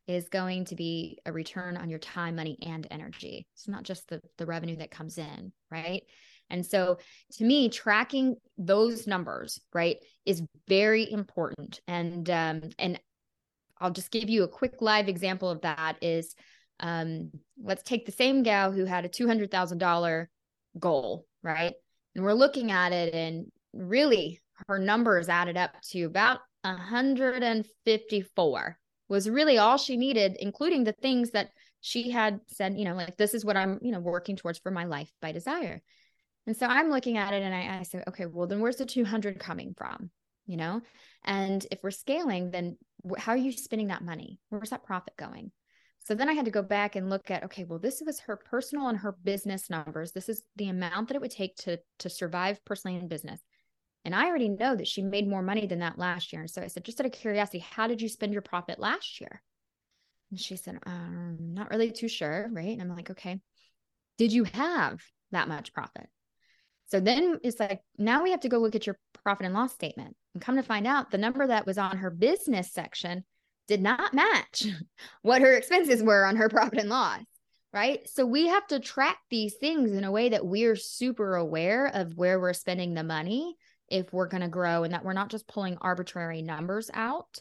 is 0.07 0.29
going 0.29 0.67
to 0.67 0.77
be 0.77 1.19
a 1.27 1.33
return 1.33 1.77
on 1.77 1.89
your 1.89 1.99
time, 1.99 2.37
money, 2.37 2.57
and 2.63 2.87
energy. 2.91 3.47
It's 3.55 3.67
not 3.67 3.83
just 3.83 4.09
the, 4.09 4.21
the 4.39 4.47
revenue 4.47 4.77
that 4.77 4.91
comes 4.91 5.19
in, 5.19 5.53
right? 5.71 6.03
And 6.49 6.65
so 6.65 6.99
to 7.33 7.45
me, 7.45 7.69
tracking 7.71 8.37
those 8.57 9.07
numbers, 9.07 9.61
right, 9.73 9.97
is 10.25 10.43
very 10.69 11.11
important. 11.11 11.81
And 11.89 12.29
um, 12.31 12.63
and 12.79 13.01
I'll 13.81 13.91
just 13.91 14.13
give 14.13 14.29
you 14.31 14.45
a 14.45 14.49
quick 14.49 14.81
live 14.81 15.09
example 15.09 15.51
of 15.51 15.63
that 15.63 15.97
is 16.01 16.35
um, 16.79 17.31
let's 17.61 17.83
take 17.83 18.07
the 18.07 18.13
same 18.13 18.43
gal 18.43 18.71
who 18.71 18.85
had 18.85 19.05
a 19.05 19.09
$200,000 19.09 20.27
goal, 20.79 21.27
right? 21.43 21.75
And 22.17 22.25
we're 22.25 22.33
looking 22.33 22.73
at 22.73 22.93
it, 22.93 23.15
and 23.15 23.53
really 23.75 24.41
her 24.67 24.79
numbers 24.79 25.29
added 25.29 25.59
up 25.59 25.79
to 25.91 26.05
about 26.05 26.41
154 26.63 28.79
was 29.09 29.31
really 29.31 29.59
all 29.59 29.77
she 29.77 29.99
needed, 29.99 30.37
including 30.41 30.85
the 30.85 30.95
things 30.95 31.33
that 31.33 31.51
she 31.83 32.11
had 32.11 32.41
said, 32.49 32.79
you 32.79 32.87
know, 32.87 32.95
like 32.95 33.19
this 33.19 33.35
is 33.35 33.45
what 33.45 33.57
I'm, 33.57 33.79
you 33.83 33.93
know, 33.93 34.01
working 34.01 34.35
towards 34.35 34.59
for 34.59 34.71
my 34.71 34.85
life 34.85 35.13
by 35.21 35.33
desire. 35.33 35.83
And 36.47 36.57
so 36.57 36.67
I'm 36.67 36.91
looking 36.91 37.19
at 37.19 37.35
it 37.35 37.43
and 37.43 37.55
I, 37.55 37.81
I 37.81 37.83
said, 37.83 38.05
okay, 38.09 38.25
well, 38.27 38.47
then 38.47 38.61
where's 38.61 38.77
the 38.77 38.87
200 38.87 39.39
coming 39.39 39.75
from? 39.77 40.11
You 40.47 40.57
know, 40.57 40.81
and 41.25 41.67
if 41.71 41.81
we're 41.83 41.91
scaling, 41.91 42.51
then 42.51 42.79
how 43.19 43.33
are 43.33 43.37
you 43.37 43.53
spending 43.53 43.89
that 43.89 44.03
money? 44.03 44.41
Where's 44.49 44.71
that 44.71 44.85
profit 44.85 45.15
going? 45.17 45.51
So 46.07 46.15
then 46.15 46.29
I 46.29 46.35
had 46.35 46.45
to 46.45 46.53
go 46.53 46.63
back 46.63 46.95
and 46.95 47.11
look 47.11 47.33
at 47.33 47.43
okay, 47.45 47.65
well 47.65 47.81
this 47.81 48.01
was 48.07 48.21
her 48.21 48.37
personal 48.37 48.87
and 48.87 48.99
her 48.99 49.17
business 49.25 49.69
numbers. 49.69 50.13
This 50.13 50.29
is 50.29 50.43
the 50.55 50.69
amount 50.69 51.09
that 51.09 51.17
it 51.17 51.21
would 51.21 51.33
take 51.33 51.57
to 51.57 51.81
to 51.99 52.09
survive 52.09 52.65
personally 52.65 52.97
in 52.97 53.09
business. 53.09 53.41
And 54.05 54.15
I 54.15 54.27
already 54.27 54.49
know 54.49 54.77
that 54.77 54.87
she 54.87 55.03
made 55.03 55.27
more 55.27 55.43
money 55.43 55.67
than 55.67 55.81
that 55.81 55.99
last 55.99 56.33
year. 56.33 56.43
And 56.43 56.51
so 56.51 56.63
I 56.63 56.69
said, 56.69 56.85
just 56.85 57.01
out 57.01 57.07
of 57.07 57.13
curiosity, 57.13 57.59
how 57.59 57.89
did 57.89 58.01
you 58.01 58.09
spend 58.09 58.33
your 58.33 58.43
profit 58.43 58.79
last 58.79 59.21
year? 59.21 59.43
And 60.31 60.39
she 60.39 60.55
said, 60.55 60.79
um, 60.87 61.39
not 61.41 61.71
really 61.71 61.91
too 61.91 62.07
sure, 62.07 62.49
right? 62.53 62.69
And 62.69 62.81
I'm 62.81 62.95
like, 62.95 63.11
okay, 63.11 63.41
did 64.17 64.33
you 64.33 64.45
have 64.45 65.01
that 65.33 65.49
much 65.49 65.73
profit? 65.73 66.07
So 66.87 67.01
then 67.01 67.41
it's 67.43 67.59
like, 67.59 67.81
now 67.99 68.23
we 68.23 68.31
have 68.31 68.41
to 68.41 68.49
go 68.49 68.59
look 68.59 68.77
at 68.77 68.87
your 68.87 68.97
profit 69.25 69.45
and 69.45 69.55
loss 69.55 69.73
statement 69.73 70.15
and 70.35 70.43
come 70.43 70.55
to 70.55 70.63
find 70.63 70.87
out 70.87 71.11
the 71.11 71.19
number 71.19 71.45
that 71.45 71.67
was 71.67 71.77
on 71.77 71.97
her 71.97 72.11
business 72.11 72.73
section 72.73 73.25
did 73.69 73.83
not 73.83 74.15
match 74.15 74.65
what 75.23 75.43
her 75.43 75.55
expenses 75.55 76.03
were 76.03 76.25
on 76.25 76.37
her 76.37 76.49
profit 76.51 76.79
and 76.79 76.89
loss 76.89 77.21
right? 77.73 78.09
So 78.09 78.25
we 78.25 78.47
have 78.47 78.67
to 78.69 78.81
track 78.81 79.19
these 79.29 79.57
things 79.61 79.93
in 79.93 80.03
a 80.03 80.11
way 80.11 80.31
that 80.31 80.47
we're 80.47 80.77
super 80.77 81.37
aware 81.37 81.89
of 81.89 82.17
where 82.17 82.41
we're 82.41 82.55
spending 82.55 82.95
the 82.95 83.05
money 83.05 83.55
if 83.91 84.11
we're 84.15 84.29
going 84.29 84.41
to 84.41 84.49
grow 84.49 84.83
and 84.83 84.95
that 84.95 85.05
we're 85.05 85.13
not 85.13 85.29
just 85.29 85.47
pulling 85.47 85.77
arbitrary 85.83 86.41
numbers 86.41 86.91
out 86.95 87.39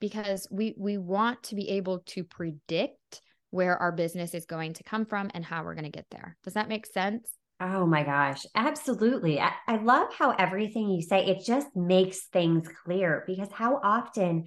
because 0.00 0.46
we 0.50 0.74
we 0.76 0.98
want 0.98 1.42
to 1.44 1.54
be 1.54 1.70
able 1.70 2.00
to 2.00 2.22
predict 2.22 3.22
where 3.50 3.78
our 3.78 3.90
business 3.90 4.34
is 4.34 4.44
going 4.44 4.74
to 4.74 4.84
come 4.84 5.06
from 5.06 5.30
and 5.32 5.44
how 5.44 5.64
we're 5.64 5.74
going 5.74 5.84
to 5.84 5.90
get 5.90 6.06
there. 6.10 6.36
Does 6.44 6.52
that 6.52 6.68
make 6.68 6.84
sense? 6.84 7.28
Oh 7.60 7.86
my 7.86 8.04
gosh, 8.04 8.44
absolutely. 8.54 9.40
I, 9.40 9.52
I, 9.66 9.78
love 9.78 10.14
how 10.14 10.30
everything 10.30 10.90
you 10.90 11.02
say, 11.02 11.26
it 11.26 11.44
just 11.44 11.66
makes 11.74 12.26
things 12.26 12.68
clear 12.84 13.24
because 13.26 13.48
how 13.50 13.80
often 13.82 14.44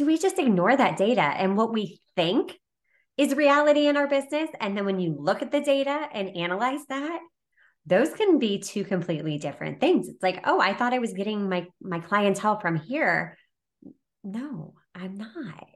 do 0.00 0.06
we 0.06 0.16
just 0.16 0.38
ignore 0.38 0.74
that 0.74 0.96
data 0.96 1.20
and 1.20 1.58
what 1.58 1.74
we 1.74 2.00
think 2.16 2.58
is 3.18 3.34
reality 3.34 3.86
in 3.86 3.98
our 3.98 4.08
business? 4.08 4.48
And 4.58 4.74
then 4.74 4.86
when 4.86 4.98
you 4.98 5.14
look 5.14 5.42
at 5.42 5.52
the 5.52 5.60
data 5.60 6.08
and 6.14 6.34
analyze 6.38 6.80
that, 6.88 7.20
those 7.84 8.14
can 8.14 8.38
be 8.38 8.60
two 8.60 8.82
completely 8.82 9.36
different 9.36 9.78
things. 9.78 10.08
It's 10.08 10.22
like, 10.22 10.40
oh, 10.44 10.58
I 10.58 10.72
thought 10.72 10.94
I 10.94 11.00
was 11.00 11.12
getting 11.12 11.50
my 11.50 11.66
my 11.82 12.00
clientele 12.00 12.58
from 12.58 12.76
here. 12.76 13.36
No, 14.24 14.72
I'm 14.94 15.18
not. 15.18 15.66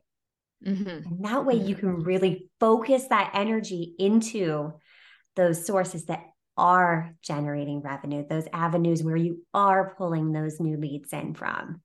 Mm-hmm. 0.67 0.89
And 0.89 1.25
that 1.27 1.45
way 1.45 1.57
you 1.57 1.75
can 1.75 1.91
mm-hmm. 1.91 2.05
really 2.05 2.49
focus 2.61 3.05
that 3.09 3.33
energy 3.35 3.95
into 3.99 4.73
those 5.37 5.67
sources 5.67 6.07
that 6.07 6.23
are 6.57 7.15
generating 7.21 7.83
revenue, 7.83 8.25
those 8.27 8.49
avenues 8.55 9.03
where 9.03 9.17
you 9.17 9.45
are 9.53 9.95
pulling 9.99 10.33
those 10.33 10.61
new 10.61 10.79
leads 10.79 11.13
in 11.13 11.35
from 11.35 11.83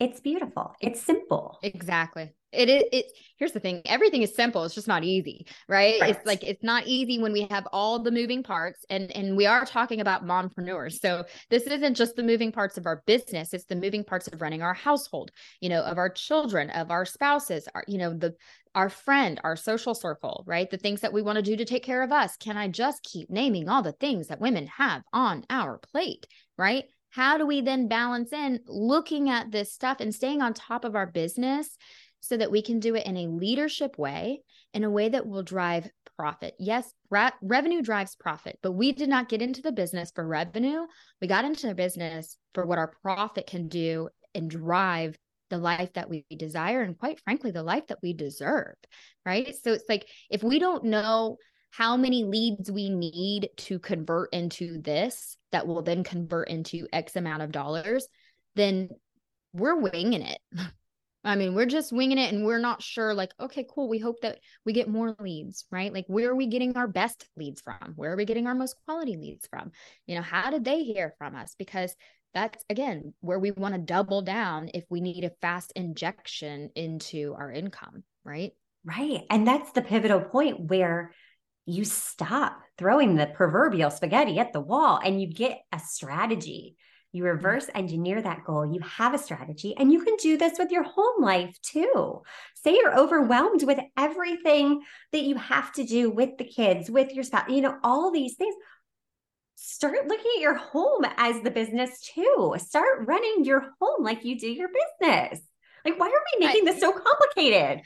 it's 0.00 0.20
beautiful. 0.20 0.74
It's 0.80 1.00
simple. 1.00 1.58
Exactly. 1.62 2.32
It 2.52 2.70
is. 2.70 2.84
It, 2.92 3.06
here's 3.36 3.52
the 3.52 3.60
thing. 3.60 3.82
Everything 3.84 4.22
is 4.22 4.34
simple. 4.34 4.64
It's 4.64 4.74
just 4.74 4.88
not 4.88 5.04
easy, 5.04 5.46
right? 5.68 6.00
right? 6.00 6.16
It's 6.16 6.24
like 6.24 6.42
it's 6.44 6.62
not 6.62 6.86
easy 6.86 7.18
when 7.18 7.32
we 7.32 7.42
have 7.50 7.66
all 7.72 7.98
the 7.98 8.10
moving 8.10 8.42
parts, 8.42 8.86
and 8.88 9.14
and 9.14 9.36
we 9.36 9.44
are 9.44 9.66
talking 9.66 10.00
about 10.00 10.24
mompreneurs. 10.24 10.98
So 11.00 11.24
this 11.50 11.64
isn't 11.64 11.94
just 11.94 12.16
the 12.16 12.22
moving 12.22 12.50
parts 12.50 12.78
of 12.78 12.86
our 12.86 13.02
business. 13.06 13.52
It's 13.52 13.66
the 13.66 13.76
moving 13.76 14.02
parts 14.02 14.28
of 14.28 14.40
running 14.40 14.62
our 14.62 14.72
household. 14.72 15.30
You 15.60 15.68
know, 15.68 15.82
of 15.82 15.98
our 15.98 16.08
children, 16.08 16.70
of 16.70 16.90
our 16.90 17.04
spouses, 17.04 17.68
our 17.74 17.84
you 17.86 17.98
know 17.98 18.14
the 18.14 18.34
our 18.74 18.88
friend, 18.88 19.40
our 19.44 19.56
social 19.56 19.94
circle, 19.94 20.44
right? 20.46 20.70
The 20.70 20.78
things 20.78 21.00
that 21.02 21.12
we 21.12 21.20
want 21.20 21.36
to 21.36 21.42
do 21.42 21.56
to 21.56 21.64
take 21.66 21.82
care 21.82 22.02
of 22.02 22.12
us. 22.12 22.36
Can 22.36 22.56
I 22.56 22.68
just 22.68 23.02
keep 23.02 23.28
naming 23.28 23.68
all 23.68 23.82
the 23.82 23.92
things 23.92 24.28
that 24.28 24.40
women 24.40 24.68
have 24.68 25.02
on 25.12 25.44
our 25.50 25.78
plate, 25.78 26.26
right? 26.56 26.84
How 27.10 27.38
do 27.38 27.46
we 27.46 27.60
then 27.60 27.88
balance 27.88 28.32
in 28.32 28.60
looking 28.66 29.30
at 29.30 29.50
this 29.50 29.72
stuff 29.72 29.98
and 30.00 30.14
staying 30.14 30.42
on 30.42 30.54
top 30.54 30.84
of 30.84 30.94
our 30.94 31.06
business 31.06 31.76
so 32.20 32.36
that 32.36 32.50
we 32.50 32.62
can 32.62 32.80
do 32.80 32.94
it 32.94 33.06
in 33.06 33.16
a 33.16 33.28
leadership 33.28 33.98
way, 33.98 34.42
in 34.74 34.84
a 34.84 34.90
way 34.90 35.08
that 35.08 35.26
will 35.26 35.42
drive 35.42 35.88
profit? 36.16 36.54
Yes, 36.58 36.92
ra- 37.10 37.30
revenue 37.40 37.82
drives 37.82 38.14
profit, 38.16 38.58
but 38.62 38.72
we 38.72 38.92
did 38.92 39.08
not 39.08 39.28
get 39.28 39.42
into 39.42 39.62
the 39.62 39.72
business 39.72 40.12
for 40.14 40.26
revenue. 40.26 40.86
We 41.20 41.28
got 41.28 41.44
into 41.44 41.66
the 41.66 41.74
business 41.74 42.36
for 42.54 42.66
what 42.66 42.78
our 42.78 42.92
profit 43.02 43.46
can 43.46 43.68
do 43.68 44.08
and 44.34 44.50
drive 44.50 45.16
the 45.50 45.58
life 45.58 45.92
that 45.94 46.10
we 46.10 46.26
desire 46.36 46.82
and 46.82 46.98
quite 46.98 47.20
frankly 47.20 47.50
the 47.50 47.62
life 47.62 47.86
that 47.86 47.98
we 48.02 48.12
deserve 48.12 48.74
right 49.24 49.54
so 49.62 49.72
it's 49.72 49.88
like 49.88 50.06
if 50.28 50.42
we 50.42 50.58
don't 50.58 50.84
know 50.84 51.38
how 51.70 51.96
many 51.96 52.24
leads 52.24 52.70
we 52.70 52.88
need 52.88 53.50
to 53.56 53.78
convert 53.78 54.32
into 54.32 54.80
this 54.80 55.36
that 55.52 55.66
will 55.66 55.82
then 55.82 56.04
convert 56.04 56.48
into 56.48 56.86
x 56.92 57.16
amount 57.16 57.42
of 57.42 57.52
dollars 57.52 58.06
then 58.54 58.88
we're 59.52 59.76
winging 59.76 60.22
it 60.22 60.38
I 61.24 61.34
mean, 61.36 61.54
we're 61.54 61.66
just 61.66 61.92
winging 61.92 62.16
it 62.16 62.32
and 62.32 62.44
we're 62.44 62.58
not 62.58 62.80
sure, 62.82 63.12
like, 63.12 63.32
okay, 63.40 63.66
cool. 63.68 63.88
We 63.88 63.98
hope 63.98 64.20
that 64.20 64.38
we 64.64 64.72
get 64.72 64.88
more 64.88 65.16
leads, 65.20 65.64
right? 65.70 65.92
Like, 65.92 66.06
where 66.06 66.30
are 66.30 66.34
we 66.34 66.46
getting 66.46 66.76
our 66.76 66.86
best 66.86 67.28
leads 67.36 67.60
from? 67.60 67.92
Where 67.96 68.12
are 68.12 68.16
we 68.16 68.24
getting 68.24 68.46
our 68.46 68.54
most 68.54 68.76
quality 68.86 69.16
leads 69.16 69.46
from? 69.48 69.72
You 70.06 70.14
know, 70.14 70.22
how 70.22 70.50
did 70.50 70.64
they 70.64 70.84
hear 70.84 71.14
from 71.18 71.34
us? 71.34 71.54
Because 71.58 71.94
that's 72.34 72.64
again 72.70 73.14
where 73.20 73.38
we 73.38 73.50
want 73.50 73.74
to 73.74 73.80
double 73.80 74.22
down 74.22 74.70
if 74.74 74.84
we 74.88 75.00
need 75.00 75.24
a 75.24 75.32
fast 75.40 75.72
injection 75.74 76.70
into 76.74 77.34
our 77.36 77.50
income, 77.50 78.04
right? 78.24 78.52
Right. 78.84 79.22
And 79.28 79.46
that's 79.46 79.72
the 79.72 79.82
pivotal 79.82 80.20
point 80.20 80.60
where 80.60 81.12
you 81.68 81.84
stop 81.84 82.60
throwing 82.78 83.14
the 83.14 83.26
proverbial 83.26 83.90
spaghetti 83.90 84.38
at 84.38 84.52
the 84.52 84.60
wall 84.60 85.00
and 85.04 85.20
you 85.20 85.32
get 85.32 85.60
a 85.72 85.78
strategy. 85.78 86.76
You 87.12 87.22
mm-hmm. 87.22 87.36
reverse 87.36 87.68
engineer 87.74 88.20
that 88.22 88.44
goal. 88.44 88.66
You 88.66 88.80
have 88.80 89.14
a 89.14 89.18
strategy, 89.18 89.74
and 89.76 89.92
you 89.92 90.02
can 90.02 90.16
do 90.16 90.36
this 90.36 90.58
with 90.58 90.70
your 90.70 90.82
home 90.82 91.22
life 91.22 91.58
too. 91.62 92.22
Say 92.54 92.74
you're 92.74 92.98
overwhelmed 92.98 93.62
with 93.62 93.78
everything 93.96 94.82
that 95.12 95.22
you 95.22 95.36
have 95.36 95.72
to 95.74 95.84
do 95.84 96.10
with 96.10 96.36
the 96.38 96.44
kids, 96.44 96.90
with 96.90 97.14
your 97.14 97.24
spouse, 97.24 97.48
you 97.48 97.62
know, 97.62 97.78
all 97.82 98.10
these 98.10 98.34
things 98.34 98.54
start 99.56 100.06
looking 100.06 100.30
at 100.36 100.42
your 100.42 100.54
home 100.54 101.04
as 101.16 101.42
the 101.42 101.50
business 101.50 102.00
too. 102.14 102.54
Start 102.58 103.06
running 103.06 103.44
your 103.44 103.72
home 103.80 104.04
like 104.04 104.24
you 104.24 104.38
do 104.38 104.48
your 104.48 104.68
business. 104.68 105.40
Like, 105.84 105.98
why 105.98 106.06
are 106.06 106.38
we 106.38 106.46
making 106.46 106.64
this 106.64 106.80
so 106.80 106.92
complicated? 106.92 107.82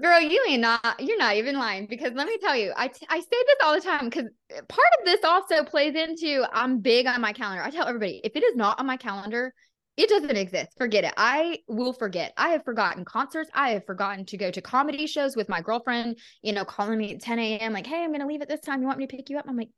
Girl, 0.00 0.20
you 0.20 0.44
ain't 0.48 0.60
not, 0.60 0.96
you're 1.00 1.18
not 1.18 1.36
even 1.36 1.56
lying 1.56 1.86
because 1.86 2.12
let 2.14 2.26
me 2.26 2.38
tell 2.38 2.56
you, 2.56 2.72
I, 2.76 2.88
t- 2.88 3.06
I 3.08 3.20
say 3.20 3.26
this 3.30 3.56
all 3.62 3.74
the 3.74 3.80
time 3.80 4.04
because 4.04 4.26
part 4.68 4.88
of 4.98 5.04
this 5.04 5.24
also 5.24 5.64
plays 5.64 5.94
into 5.94 6.44
I'm 6.52 6.80
big 6.80 7.06
on 7.06 7.20
my 7.20 7.32
calendar. 7.32 7.62
I 7.62 7.70
tell 7.70 7.86
everybody 7.86 8.20
if 8.22 8.36
it 8.36 8.44
is 8.44 8.54
not 8.54 8.78
on 8.78 8.86
my 8.86 8.96
calendar, 8.96 9.52
it 9.96 10.08
doesn't 10.08 10.36
exist. 10.36 10.70
Forget 10.78 11.04
it. 11.04 11.12
I 11.16 11.58
will 11.68 11.92
forget. 11.92 12.32
I 12.36 12.50
have 12.50 12.64
forgotten 12.64 13.04
concerts. 13.04 13.50
I 13.52 13.70
have 13.70 13.84
forgotten 13.84 14.24
to 14.26 14.36
go 14.36 14.50
to 14.50 14.62
comedy 14.62 15.06
shows 15.06 15.36
with 15.36 15.48
my 15.48 15.60
girlfriend, 15.60 16.18
you 16.42 16.52
know, 16.52 16.64
calling 16.64 16.98
me 16.98 17.14
at 17.14 17.20
10 17.20 17.38
a.m. 17.38 17.72
like, 17.72 17.86
hey, 17.86 18.02
I'm 18.02 18.10
going 18.10 18.20
to 18.20 18.26
leave 18.26 18.42
at 18.42 18.48
this 18.48 18.60
time. 18.60 18.80
You 18.80 18.86
want 18.86 18.98
me 18.98 19.06
to 19.06 19.14
pick 19.14 19.28
you 19.28 19.38
up? 19.38 19.46
I'm 19.48 19.56
like, 19.56 19.70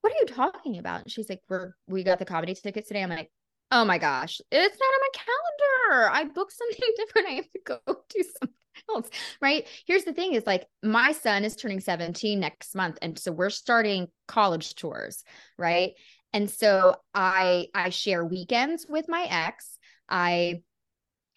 what 0.00 0.12
are 0.12 0.16
you 0.20 0.26
talking 0.26 0.78
about? 0.78 1.02
And 1.02 1.10
she's 1.10 1.28
like, 1.28 1.42
we're, 1.48 1.72
we 1.86 2.02
got 2.02 2.18
the 2.18 2.24
comedy 2.24 2.54
tickets 2.54 2.88
today. 2.88 3.02
I'm 3.02 3.10
like, 3.10 3.30
oh 3.70 3.84
my 3.84 3.98
gosh, 3.98 4.40
it's 4.50 4.78
not 4.80 4.86
on 4.86 5.00
my 5.00 5.10
calendar. 5.12 6.10
I 6.10 6.24
booked 6.24 6.52
something 6.52 6.88
different. 6.96 7.28
I 7.28 7.32
have 7.32 7.50
to 7.50 7.60
go 7.64 7.78
do 8.08 8.24
something 8.40 8.57
else. 8.88 9.08
Right. 9.40 9.66
Here's 9.86 10.04
the 10.04 10.12
thing 10.12 10.34
is 10.34 10.46
like 10.46 10.66
my 10.82 11.12
son 11.12 11.44
is 11.44 11.56
turning 11.56 11.80
17 11.80 12.38
next 12.40 12.74
month. 12.74 12.98
And 13.02 13.18
so 13.18 13.32
we're 13.32 13.50
starting 13.50 14.08
college 14.26 14.74
tours. 14.74 15.24
Right. 15.56 15.92
And 16.32 16.50
so 16.50 16.96
I 17.14 17.68
I 17.74 17.90
share 17.90 18.24
weekends 18.24 18.86
with 18.88 19.08
my 19.08 19.26
ex. 19.28 19.78
I 20.08 20.62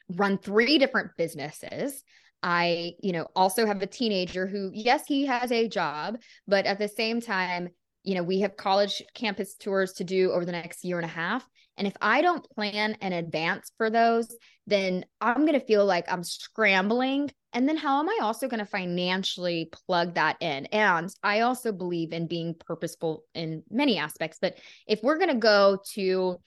run 0.10 0.38
three 0.38 0.78
different 0.78 1.12
businesses. 1.18 2.04
I, 2.44 2.94
you 3.02 3.12
know, 3.12 3.28
also 3.36 3.66
have 3.66 3.82
a 3.82 3.88
teenager 3.88 4.48
who, 4.48 4.72
yes, 4.74 5.04
he 5.08 5.28
has 5.28 5.52
a 5.52 5.68
job, 5.68 6.18
but 6.48 6.66
at 6.66 6.80
the 6.80 6.88
same 6.88 7.22
time, 7.22 7.70
you 8.04 8.16
know, 8.16 8.24
we 8.24 8.40
have 8.40 8.58
college 8.58 9.04
campus 9.14 9.56
tours 9.56 9.94
to 9.94 10.04
do 10.04 10.32
over 10.32 10.44
the 10.44 10.52
next 10.52 10.84
year 10.84 10.98
and 10.98 11.06
a 11.06 11.14
half. 11.14 11.48
And 11.78 11.88
if 11.88 11.94
I 12.02 12.22
don't 12.22 12.48
plan 12.50 12.98
in 13.02 13.14
advance 13.14 13.72
for 13.78 13.90
those, 13.90 14.36
then 14.66 15.06
I'm 15.20 15.46
going 15.46 15.60
to 15.60 15.66
feel 15.66 15.86
like 15.86 16.12
I'm 16.12 16.24
scrambling. 16.24 17.32
And 17.54 17.68
then 17.68 17.78
how 17.78 18.00
am 18.00 18.10
I 18.10 18.20
also 18.22 18.48
going 18.48 18.60
to 18.60 18.66
financially 18.66 19.70
plug 19.86 20.16
that 20.16 20.38
in? 20.42 20.68
And 20.68 21.14
I 21.24 21.42
also 21.42 21.72
believe 21.72 22.14
in 22.14 22.28
being 22.28 22.56
purposeful 22.56 23.24
in 23.34 23.64
many 23.70 23.98
aspects. 23.98 24.38
But 24.42 24.58
if 24.88 25.02
we're 25.04 25.18
going 25.18 25.30
to 25.30 25.36
go 25.36 25.80
to, 25.94 26.38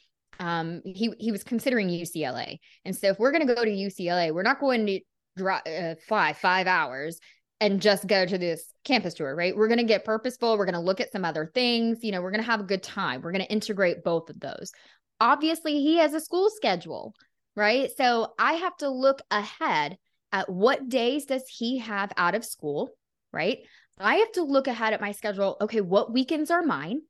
um, 0.40 0.82
he 0.84 1.12
he 1.18 1.30
was 1.30 1.44
considering 1.44 1.88
UCLA, 1.88 2.58
and 2.84 2.96
so 2.96 3.08
if 3.08 3.18
we're 3.18 3.30
going 3.30 3.46
to 3.46 3.54
go 3.54 3.64
to 3.64 3.70
UCLA, 3.70 4.32
we're 4.32 4.42
not 4.42 4.60
going 4.60 4.86
to 4.86 5.00
drive 5.36 5.62
uh, 5.66 5.94
fly 6.08 6.32
five 6.32 6.66
hours 6.66 7.20
and 7.60 7.80
just 7.80 8.06
go 8.06 8.26
to 8.26 8.36
this 8.36 8.72
campus 8.84 9.14
tour, 9.14 9.34
right? 9.34 9.56
We're 9.56 9.68
going 9.68 9.78
to 9.78 9.84
get 9.84 10.04
purposeful. 10.04 10.58
We're 10.58 10.66
going 10.66 10.74
to 10.74 10.80
look 10.80 11.00
at 11.00 11.12
some 11.12 11.24
other 11.24 11.50
things. 11.54 11.98
You 12.02 12.12
know, 12.12 12.20
we're 12.20 12.30
going 12.30 12.42
to 12.42 12.50
have 12.50 12.60
a 12.60 12.64
good 12.64 12.82
time. 12.82 13.22
We're 13.22 13.32
going 13.32 13.44
to 13.44 13.50
integrate 13.50 14.02
both 14.02 14.28
of 14.28 14.40
those. 14.40 14.72
Obviously, 15.20 15.80
he 15.80 15.98
has 15.98 16.14
a 16.14 16.20
school 16.20 16.50
schedule, 16.50 17.14
right? 17.56 17.90
So 17.96 18.34
I 18.38 18.54
have 18.54 18.76
to 18.78 18.88
look 18.88 19.20
ahead 19.30 19.98
at 20.34 20.50
what 20.50 20.88
days 20.88 21.26
does 21.26 21.44
he 21.48 21.78
have 21.78 22.12
out 22.16 22.34
of 22.34 22.44
school, 22.44 22.90
right? 23.32 23.58
I 23.98 24.16
have 24.16 24.32
to 24.32 24.42
look 24.42 24.66
ahead 24.66 24.92
at 24.92 25.00
my 25.00 25.12
schedule. 25.12 25.56
Okay, 25.60 25.80
what 25.80 26.12
weekends 26.12 26.50
are 26.50 26.62
mine? 26.62 27.02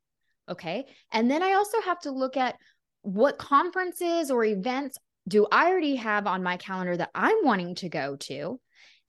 Okay. 0.47 0.85
And 1.11 1.31
then 1.31 1.43
I 1.43 1.55
also 1.55 1.81
have 1.81 1.99
to 2.01 2.11
look 2.11 2.37
at 2.37 2.57
what 3.01 3.39
conferences 3.39 4.31
or 4.31 4.45
events 4.45 4.99
do 5.27 5.47
I 5.51 5.71
already 5.71 5.97
have 5.97 6.27
on 6.27 6.43
my 6.43 6.59
calendar 6.59 6.99
that 6.99 7.11
I'm 7.15 7.39
wanting 7.43 7.77
to 7.77 7.89
go 7.89 8.17
to? 8.17 8.61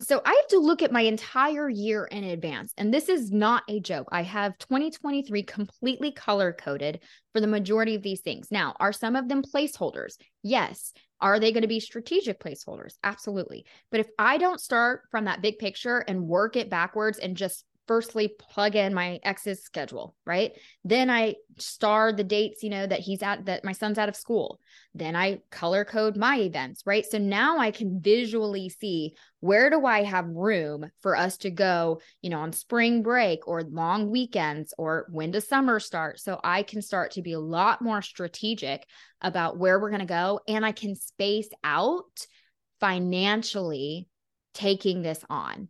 So 0.01 0.21
I 0.25 0.29
have 0.29 0.47
to 0.49 0.59
look 0.59 0.81
at 0.81 0.91
my 0.91 1.01
entire 1.01 1.69
year 1.69 2.05
in 2.05 2.25
advance. 2.25 2.73
And 2.77 2.93
this 2.93 3.07
is 3.07 3.31
not 3.31 3.63
a 3.69 3.79
joke. 3.79 4.09
I 4.11 4.23
have 4.23 4.57
2023 4.57 5.43
completely 5.43 6.11
color 6.11 6.51
coded 6.51 6.99
for 7.31 7.39
the 7.39 7.47
majority 7.47 7.95
of 7.95 8.01
these 8.01 8.19
things. 8.19 8.49
Now, 8.51 8.75
are 8.79 8.91
some 8.91 9.15
of 9.15 9.29
them 9.29 9.41
placeholders? 9.41 10.15
Yes. 10.43 10.91
Are 11.21 11.39
they 11.39 11.53
going 11.53 11.61
to 11.61 11.67
be 11.67 11.79
strategic 11.79 12.41
placeholders? 12.41 12.95
Absolutely. 13.03 13.65
But 13.89 14.01
if 14.01 14.07
I 14.19 14.37
don't 14.37 14.59
start 14.59 15.03
from 15.11 15.25
that 15.25 15.41
big 15.41 15.59
picture 15.59 15.99
and 15.99 16.27
work 16.27 16.57
it 16.57 16.69
backwards 16.69 17.17
and 17.17 17.37
just 17.37 17.63
firstly 17.87 18.27
plug 18.39 18.75
in 18.75 18.93
my 18.93 19.19
ex's 19.23 19.63
schedule, 19.63 20.15
right? 20.25 20.53
Then 20.83 21.09
I 21.09 21.35
star 21.57 22.11
the 22.11 22.23
dates, 22.23 22.63
you 22.63 22.69
know, 22.69 22.85
that 22.85 22.99
he's 22.99 23.21
at 23.21 23.45
that 23.45 23.63
my 23.63 23.71
son's 23.71 23.97
out 23.97 24.09
of 24.09 24.15
school. 24.15 24.59
Then 24.93 25.15
I 25.15 25.41
color 25.51 25.85
code 25.85 26.17
my 26.17 26.39
events, 26.39 26.83
right? 26.85 27.05
So 27.05 27.17
now 27.17 27.57
I 27.59 27.71
can 27.71 28.01
visually 28.01 28.69
see 28.69 29.15
where 29.39 29.69
do 29.69 29.85
I 29.85 30.03
have 30.03 30.27
room 30.27 30.89
for 31.01 31.15
us 31.15 31.37
to 31.39 31.51
go, 31.51 32.01
you 32.21 32.29
know, 32.29 32.39
on 32.39 32.53
spring 32.53 33.03
break 33.03 33.47
or 33.47 33.63
long 33.63 34.09
weekends 34.09 34.73
or 34.77 35.07
when 35.11 35.31
does 35.31 35.47
summer 35.47 35.79
start? 35.79 36.19
So 36.19 36.39
I 36.43 36.63
can 36.63 36.81
start 36.81 37.11
to 37.11 37.21
be 37.21 37.33
a 37.33 37.39
lot 37.39 37.81
more 37.81 38.01
strategic 38.01 38.85
about 39.21 39.57
where 39.57 39.79
we're 39.79 39.89
going 39.89 39.99
to 39.99 40.05
go 40.05 40.39
and 40.47 40.65
I 40.65 40.71
can 40.71 40.95
space 40.95 41.49
out 41.63 42.27
financially 42.79 44.07
taking 44.53 45.01
this 45.01 45.23
on 45.29 45.69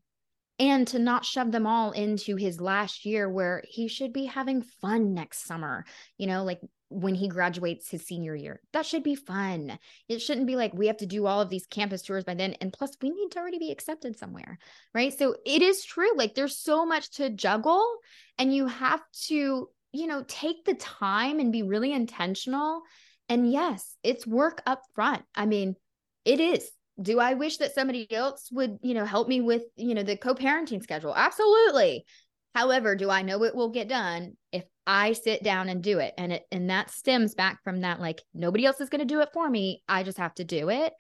and 0.58 0.88
to 0.88 1.00
not 1.00 1.26
shove 1.26 1.52
them 1.52 1.68
all 1.68 1.92
into 1.92 2.36
his 2.36 2.62
last 2.62 3.06
year 3.06 3.30
where 3.30 3.64
he 3.68 3.88
should 3.88 4.14
be 4.14 4.26
having 4.26 4.62
fun 4.62 5.14
next 5.14 5.46
summer 5.46 5.86
you 6.18 6.28
know 6.28 6.44
like 6.44 6.60
when 6.90 7.16
he 7.16 7.28
graduates 7.28 7.90
his 7.90 8.06
senior 8.06 8.36
year. 8.36 8.62
That 8.74 8.86
should 8.86 9.04
be 9.04 9.16
fun. 9.16 9.78
It 10.08 10.20
shouldn't 10.20 10.48
be 10.48 10.56
like 10.56 10.74
we 10.74 10.88
have 10.88 10.98
to 10.98 11.06
do 11.06 11.26
all 11.26 11.42
of 11.42 11.50
these 11.50 11.66
campus 11.66 12.04
tours 12.04 12.24
by 12.24 12.36
then 12.36 12.56
and 12.62 12.72
plus 12.72 12.92
we 13.02 13.10
need 13.10 13.32
to 13.32 13.40
already 13.40 13.60
be 13.60 13.72
accepted 13.72 14.18
somewhere 14.18 14.58
right? 14.94 15.18
So 15.18 15.36
it 15.46 15.62
is 15.62 15.84
true 15.84 16.16
like 16.16 16.36
there's 16.36 16.58
so 16.58 16.86
much 16.86 17.12
to 17.12 17.30
juggle 17.30 17.86
and 18.38 18.54
you 18.54 18.68
have 18.68 19.02
to 19.28 19.70
you 19.92 20.08
know 20.08 20.24
take 20.28 20.66
the 20.66 20.76
time 20.76 21.40
and 21.40 21.52
be 21.52 21.64
really 21.64 21.92
intentional. 21.92 22.84
And 23.30 23.52
yes 23.52 23.98
it's 24.04 24.28
work 24.28 24.62
up 24.66 24.82
front. 24.94 25.24
I 25.34 25.46
mean 25.48 25.76
it 26.24 26.40
is 26.40 26.70
do 27.02 27.20
I 27.20 27.34
wish 27.34 27.58
that 27.58 27.74
somebody 27.74 28.12
else 28.12 28.50
would, 28.52 28.78
you 28.82 28.94
know, 28.94 29.06
help 29.06 29.28
me 29.28 29.42
with, 29.42 29.64
you 29.76 29.94
know, 29.94 30.04
the 30.04 30.18
co-parenting 30.18 30.82
schedule? 30.82 31.14
Absolutely. 31.16 32.06
However, 32.54 32.96
do 32.96 33.10
I 33.10 33.22
know 33.22 33.44
it 33.44 33.56
will 33.56 33.70
get 33.70 33.90
done 33.90 34.38
if 34.52 34.64
I 34.88 35.12
sit 35.14 35.44
down 35.44 35.68
and 35.68 35.84
do 35.84 36.00
it? 36.00 36.14
And 36.18 36.32
it 36.32 36.44
and 36.52 36.70
that 36.70 36.90
stems 36.90 37.36
back 37.36 37.62
from 37.64 37.82
that 37.82 38.00
like 38.00 38.22
nobody 38.34 38.66
else 38.66 38.80
is 38.80 38.90
going 38.90 39.00
to 39.00 39.06
do 39.06 39.20
it 39.20 39.30
for 39.34 39.50
me. 39.50 39.84
I 39.90 40.04
just 40.04 40.18
have 40.18 40.34
to 40.36 40.46
do 40.46 40.70
it. 40.70 40.94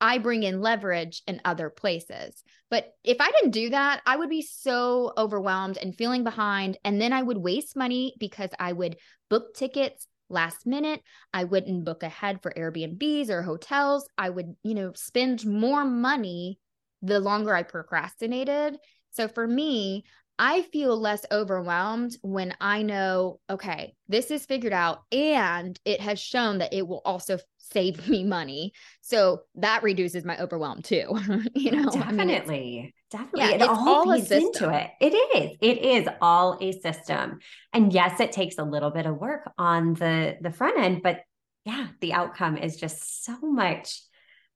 I 0.00 0.18
bring 0.18 0.42
in 0.42 0.60
leverage 0.60 1.22
in 1.26 1.40
other 1.44 1.70
places. 1.70 2.42
But 2.70 2.92
if 3.04 3.18
I 3.20 3.30
didn't 3.30 3.52
do 3.52 3.70
that, 3.70 4.02
I 4.06 4.16
would 4.16 4.28
be 4.28 4.42
so 4.42 5.12
overwhelmed 5.16 5.78
and 5.78 5.94
feeling 5.94 6.24
behind 6.24 6.78
and 6.84 7.00
then 7.00 7.12
I 7.12 7.22
would 7.22 7.38
waste 7.38 7.76
money 7.76 8.14
because 8.18 8.50
I 8.58 8.72
would 8.72 8.96
book 9.28 9.54
tickets 9.54 10.06
last 10.28 10.66
minute. 10.66 11.02
I 11.32 11.44
wouldn't 11.44 11.84
book 11.84 12.02
ahead 12.02 12.42
for 12.42 12.52
Airbnbs 12.52 13.30
or 13.30 13.42
hotels. 13.42 14.08
I 14.18 14.30
would, 14.30 14.56
you 14.62 14.74
know, 14.74 14.92
spend 14.94 15.46
more 15.46 15.84
money 15.84 16.58
the 17.02 17.20
longer 17.20 17.54
I 17.54 17.62
procrastinated. 17.62 18.78
So 19.10 19.28
for 19.28 19.46
me, 19.46 20.04
I 20.38 20.62
feel 20.62 20.98
less 20.98 21.24
overwhelmed 21.32 22.16
when 22.22 22.54
I 22.60 22.82
know, 22.82 23.40
okay, 23.48 23.94
this 24.08 24.30
is 24.30 24.44
figured 24.44 24.72
out 24.72 25.02
and 25.10 25.78
it 25.84 26.00
has 26.00 26.20
shown 26.20 26.58
that 26.58 26.74
it 26.74 26.86
will 26.86 27.00
also 27.04 27.38
save 27.58 28.08
me 28.08 28.24
money. 28.24 28.72
So 29.00 29.42
that 29.56 29.82
reduces 29.82 30.24
my 30.24 30.38
overwhelm 30.38 30.82
too. 30.82 31.18
you 31.54 31.70
know, 31.72 31.90
definitely. 31.90 32.54
I 32.54 32.82
mean, 32.82 32.92
definitely. 33.10 33.40
Yeah, 33.40 33.50
it 33.50 33.62
all, 33.62 33.88
all 33.88 34.12
feeds 34.12 34.30
into 34.30 34.70
it. 34.74 34.90
It 35.00 35.14
is. 35.14 35.56
It 35.60 35.78
is 35.78 36.08
all 36.20 36.58
a 36.60 36.72
system. 36.72 37.38
And 37.72 37.92
yes, 37.92 38.20
it 38.20 38.32
takes 38.32 38.58
a 38.58 38.64
little 38.64 38.90
bit 38.90 39.06
of 39.06 39.16
work 39.16 39.50
on 39.58 39.94
the 39.94 40.36
the 40.40 40.50
front 40.50 40.78
end, 40.78 41.02
but 41.02 41.20
yeah, 41.64 41.88
the 42.00 42.12
outcome 42.12 42.56
is 42.56 42.76
just 42.76 43.24
so 43.24 43.36
much 43.42 44.00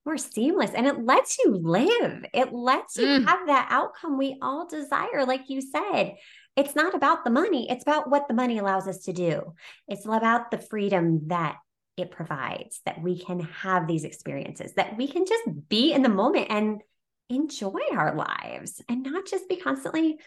more 0.07 0.19
seamless 0.19 0.71
and 0.73 0.87
it 0.87 1.05
lets 1.05 1.39
you 1.39 1.57
live. 1.57 2.25
It 2.33 2.53
lets 2.53 2.97
you 2.97 3.07
mm. 3.07 3.27
have 3.27 3.47
that 3.47 3.69
outcome 3.71 4.19
we 4.19 4.39
all 4.41 4.67
desire. 4.67 5.25
Like 5.27 5.49
you 5.49 5.61
said, 5.61 6.15
it's 6.57 6.75
not 6.75 6.95
about 6.95 7.25
the 7.25 7.31
money, 7.31 7.71
it's 7.71 7.85
about 7.85 8.11
what 8.11 8.27
the 8.29 8.35
money 8.35 8.59
allows 8.59 8.89
us 8.89 9.05
to 9.05 9.13
do. 9.13 9.55
It's 9.89 10.05
about 10.05 10.51
the 10.51 10.59
freedom 10.59 11.29
that 11.29 11.57
it 11.97 12.11
provides, 12.11 12.81
that 12.87 13.03
we 13.03 13.19
can 13.19 13.41
have 13.41 13.87
these 13.87 14.05
experiences, 14.05 14.73
that 14.75 14.97
we 14.97 15.07
can 15.07 15.27
just 15.27 15.45
be 15.69 15.93
in 15.93 16.03
the 16.03 16.09
moment 16.09 16.47
and 16.51 16.81
enjoy 17.29 17.81
our 17.93 18.15
lives 18.15 18.83
and 18.89 19.03
not 19.03 19.27
just 19.27 19.49
be 19.49 19.57
constantly 19.57 20.19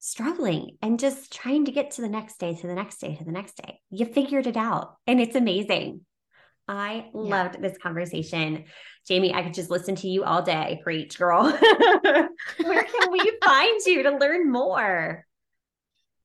struggling 0.00 0.76
and 0.80 0.98
just 0.98 1.32
trying 1.32 1.64
to 1.64 1.72
get 1.72 1.92
to 1.92 2.02
the 2.02 2.08
next 2.08 2.38
day, 2.38 2.54
to 2.54 2.66
the 2.66 2.74
next 2.74 3.00
day, 3.00 3.16
to 3.16 3.24
the 3.24 3.32
next 3.32 3.56
day. 3.56 3.80
You 3.90 4.06
figured 4.06 4.46
it 4.46 4.56
out 4.56 4.94
and 5.06 5.20
it's 5.20 5.36
amazing. 5.36 6.02
I 6.68 7.06
yeah. 7.06 7.10
loved 7.12 7.62
this 7.62 7.78
conversation. 7.78 8.64
Jamie, 9.06 9.34
I 9.34 9.42
could 9.42 9.54
just 9.54 9.70
listen 9.70 9.94
to 9.96 10.08
you 10.08 10.24
all 10.24 10.42
day. 10.42 10.80
Preach, 10.82 11.18
girl. 11.18 11.44
Where 11.50 12.84
can 12.84 13.12
we 13.12 13.32
find 13.44 13.80
you 13.86 14.02
to 14.02 14.18
learn 14.18 14.52
more? 14.52 15.24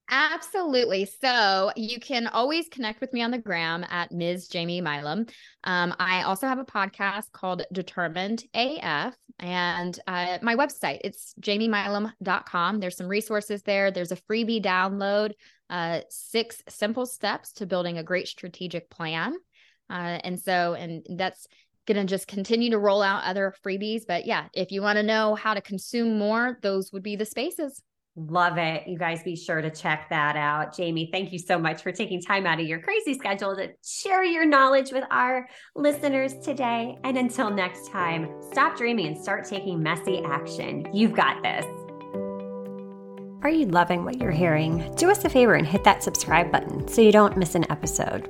Absolutely. 0.10 1.10
So 1.22 1.72
you 1.78 2.00
can 2.00 2.28
always 2.28 2.68
connect 2.68 3.00
with 3.00 3.14
me 3.14 3.22
on 3.22 3.32
the 3.32 3.38
gram 3.38 3.86
at 3.90 4.12
Ms. 4.12 4.50
Jamie 4.50 4.82
Milam. 4.82 5.26
Um, 5.64 5.96
I 5.98 6.24
also 6.24 6.46
have 6.46 6.60
a 6.60 6.66
podcast 6.66 7.32
called 7.32 7.64
Determined 7.72 8.44
AF 8.54 9.16
and 9.40 9.98
uh, 10.08 10.38
my 10.42 10.56
website, 10.56 11.00
it's 11.04 11.34
jamiemilam.com. 11.42 12.80
There's 12.80 12.98
some 12.98 13.08
resources 13.08 13.64
there. 13.64 13.92
There's 13.92 14.12
a 14.12 14.18
freebie 14.18 14.64
download, 14.64 15.32
uh, 15.70 16.02
six 16.10 16.62
simple 16.70 17.06
steps 17.06 17.54
to 17.54 17.66
building 17.66 17.98
a 17.98 18.04
great 18.04 18.28
strategic 18.28 18.90
plan. 18.90 19.36
Uh, 19.90 20.20
and 20.24 20.40
so, 20.40 20.74
and 20.74 21.06
that's 21.18 21.48
going 21.86 21.98
to 21.98 22.06
just 22.06 22.28
continue 22.28 22.72
to 22.72 22.80
roll 22.80 23.02
out 23.02 23.24
other 23.24 23.54
freebies. 23.66 24.04
But 24.08 24.26
yeah, 24.26 24.48
if 24.54 24.72
you 24.72 24.82
want 24.82 24.98
to 24.98 25.04
know 25.04 25.36
how 25.36 25.54
to 25.54 25.62
consume 25.62 26.18
more, 26.18 26.58
those 26.62 26.92
would 26.94 27.04
be 27.04 27.16
the 27.16 27.26
spaces. 27.26 27.82
Love 28.16 28.60
it. 28.60 28.88
You 28.88 28.98
guys 28.98 29.24
be 29.24 29.36
sure 29.36 29.60
to 29.60 29.72
check 29.72 30.08
that 30.12 30.36
out. 30.36 30.76
Jamie, 30.76 31.10
thank 31.12 31.34
you 31.34 31.40
so 31.40 31.58
much 31.58 31.82
for 31.82 31.92
taking 31.92 32.22
time 32.22 32.46
out 32.46 32.60
of 32.60 32.68
your 32.68 32.80
crazy 32.80 33.16
schedule 33.16 33.56
to 33.56 33.72
share 33.84 34.24
your 34.24 34.46
knowledge 34.46 34.92
with 34.92 35.04
our 35.10 35.48
listeners 35.76 36.38
today. 36.38 36.96
And 37.04 37.18
until 37.18 37.50
next 37.50 37.90
time, 37.90 38.30
stop 38.52 38.78
dreaming 38.78 39.08
and 39.08 39.18
start 39.18 39.46
taking 39.46 39.82
messy 39.82 40.22
action. 40.24 40.88
You've 40.94 41.14
got 41.14 41.42
this. 41.42 41.66
Are 43.42 43.50
you 43.50 43.66
loving 43.66 44.06
what 44.06 44.22
you're 44.22 44.32
hearing? 44.32 44.94
Do 44.96 45.10
us 45.10 45.26
a 45.26 45.30
favor 45.30 45.56
and 45.56 45.66
hit 45.66 45.84
that 45.84 46.04
subscribe 46.04 46.52
button 46.52 46.88
so 46.88 47.02
you 47.02 47.12
don't 47.12 47.36
miss 47.36 47.56
an 47.56 47.70
episode. 47.72 48.30